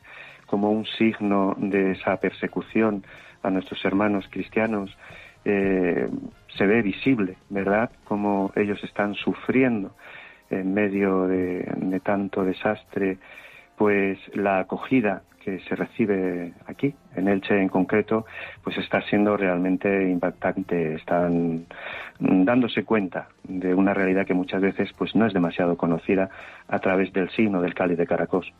[0.49, 3.05] como un signo de esa persecución
[3.43, 4.91] a nuestros hermanos cristianos,
[5.45, 6.09] eh,
[6.57, 9.95] se ve visible, ¿verdad?, como ellos están sufriendo
[10.51, 13.19] en medio de, tanto desastre,
[13.77, 18.27] pues la acogida que se recibe aquí, en Elche en concreto,
[18.65, 20.95] pues está siendo realmente impactante.
[20.95, 21.67] Están
[22.19, 26.29] dándose cuenta de una realidad que muchas veces pues no es demasiado conocida
[26.67, 28.53] a través del signo del cáliz de Caracos.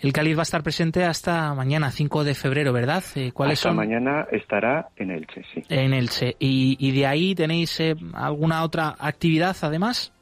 [0.00, 3.02] El cáliz va a estar presente hasta mañana, 5 de febrero, ¿verdad?
[3.14, 5.62] Eh, ¿Cuáles hasta mañana estará en Elche, sí.
[5.68, 6.36] En Elche.
[6.38, 10.12] ¿Y, de ahí tenéis eh, alguna otra actividad además?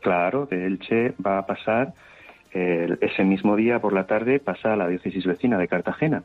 [0.00, 1.92] Claro, de Elche va a pasar
[2.52, 6.22] ese mismo día por la tarde pasa a la diócesis vecina de Cartagena.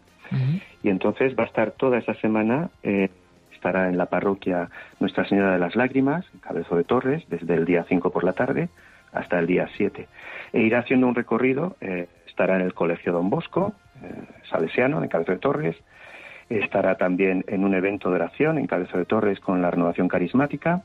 [0.81, 3.09] Y entonces va a estar toda esa semana, eh,
[3.53, 4.69] estará en la parroquia
[4.99, 8.33] Nuestra Señora de las Lágrimas, en Cabezo de Torres, desde el día 5 por la
[8.33, 8.69] tarde
[9.11, 10.07] hasta el día 7.
[10.53, 11.75] E irá haciendo un recorrido
[12.33, 14.07] estará en el Colegio Don Bosco, eh,
[14.49, 15.75] Salesiano, en Cabezo de Torres,
[16.49, 20.81] estará también en un evento de oración en Cabezo de Torres con la renovación carismática,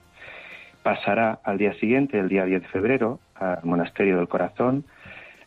[0.82, 4.84] pasará al día siguiente, el día 10 de febrero, al Monasterio del Corazón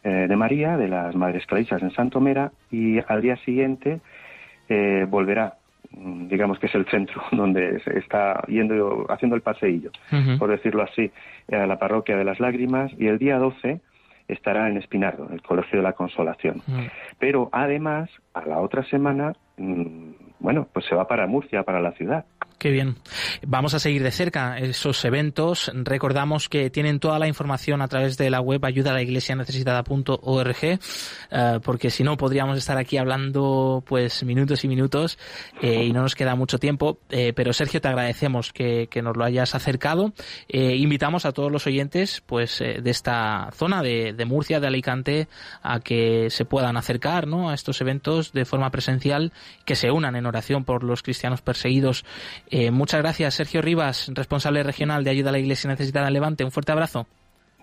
[0.04, 4.02] eh, de María, de las Madres Clarisas en Santomera, y al día siguiente
[4.70, 5.54] eh, volverá
[5.92, 9.92] mm, digamos que es el centro donde se está yendo haciendo el paseillo,
[10.40, 11.12] por decirlo así,
[11.52, 12.92] a la parroquia de las lágrimas.
[12.98, 13.82] Y el día 12
[14.34, 16.62] estará en Espinardo, en el Colegio de la Consolación.
[16.68, 16.86] Mm.
[17.20, 20.12] Pero además, a la otra semana, mm,
[20.42, 22.26] bueno, pues se va para Murcia, para la ciudad.
[22.62, 22.98] Qué bien.
[23.44, 25.72] Vamos a seguir de cerca esos eventos.
[25.74, 29.36] Recordamos que tienen toda la información a través de la web ayuda a la iglesia
[29.36, 30.80] necesitada.org, eh,
[31.64, 35.18] porque si no podríamos estar aquí hablando pues minutos y minutos
[35.60, 37.00] eh, y no nos queda mucho tiempo.
[37.10, 40.14] Eh, pero Sergio, te agradecemos que, nos lo hayas acercado.
[40.48, 45.28] invitamos a todos los oyentes pues de esta zona de, de, Murcia, de Alicante,
[45.64, 47.50] a que se puedan acercar ¿no?
[47.50, 49.34] a estos eventos de forma presencial,
[49.66, 52.06] que se unan en oración por los cristianos perseguidos
[52.50, 56.44] eh, muchas gracias, Sergio Rivas, responsable regional de Ayuda a la Iglesia Necesitada en Levante.
[56.44, 57.08] Un fuerte abrazo.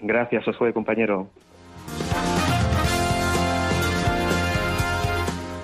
[0.00, 1.28] Gracias, fue compañero.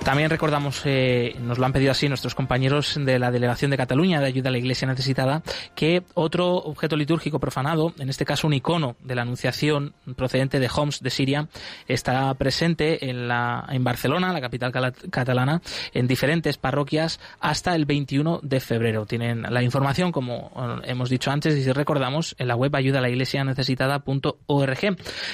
[0.05, 4.21] También recordamos, eh, nos lo han pedido así nuestros compañeros de la Delegación de Cataluña
[4.21, 5.41] de Ayuda a la Iglesia Necesitada,
[5.73, 10.69] que otro objeto litúrgico profanado, en este caso un icono de la Anunciación procedente de
[10.71, 11.47] Homs de Siria,
[11.87, 14.71] está presente en, la, en Barcelona, la capital
[15.09, 19.07] catalana, en diferentes parroquias hasta el 21 de febrero.
[19.07, 20.51] Tienen la información, como
[20.83, 24.79] hemos dicho antes, y si recordamos, en la web ayuda la iglesia necesitada.org.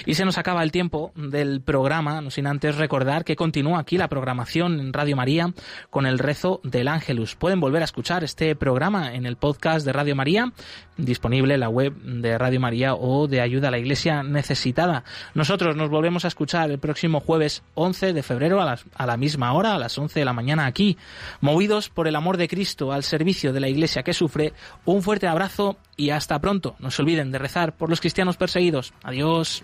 [0.06, 3.98] Y se nos acaba el tiempo del programa, no sin antes recordar que continúa aquí
[3.98, 5.54] la programación en Radio María
[5.90, 7.36] con el rezo del Ángelus.
[7.36, 10.52] Pueden volver a escuchar este programa en el podcast de Radio María,
[10.98, 15.04] disponible en la web de Radio María o de Ayuda a la Iglesia Necesitada.
[15.34, 19.54] Nosotros nos volvemos a escuchar el próximo jueves 11 de febrero a, a la misma
[19.54, 20.98] hora, a las 11 de la mañana aquí,
[21.40, 24.54] movidos por el amor de Cristo al servicio de la Iglesia que sufre.
[24.86, 26.76] Un fuerte abrazo y hasta pronto.
[26.80, 28.94] No se olviden de rezar por los cristianos perseguidos.
[29.04, 29.64] Adiós.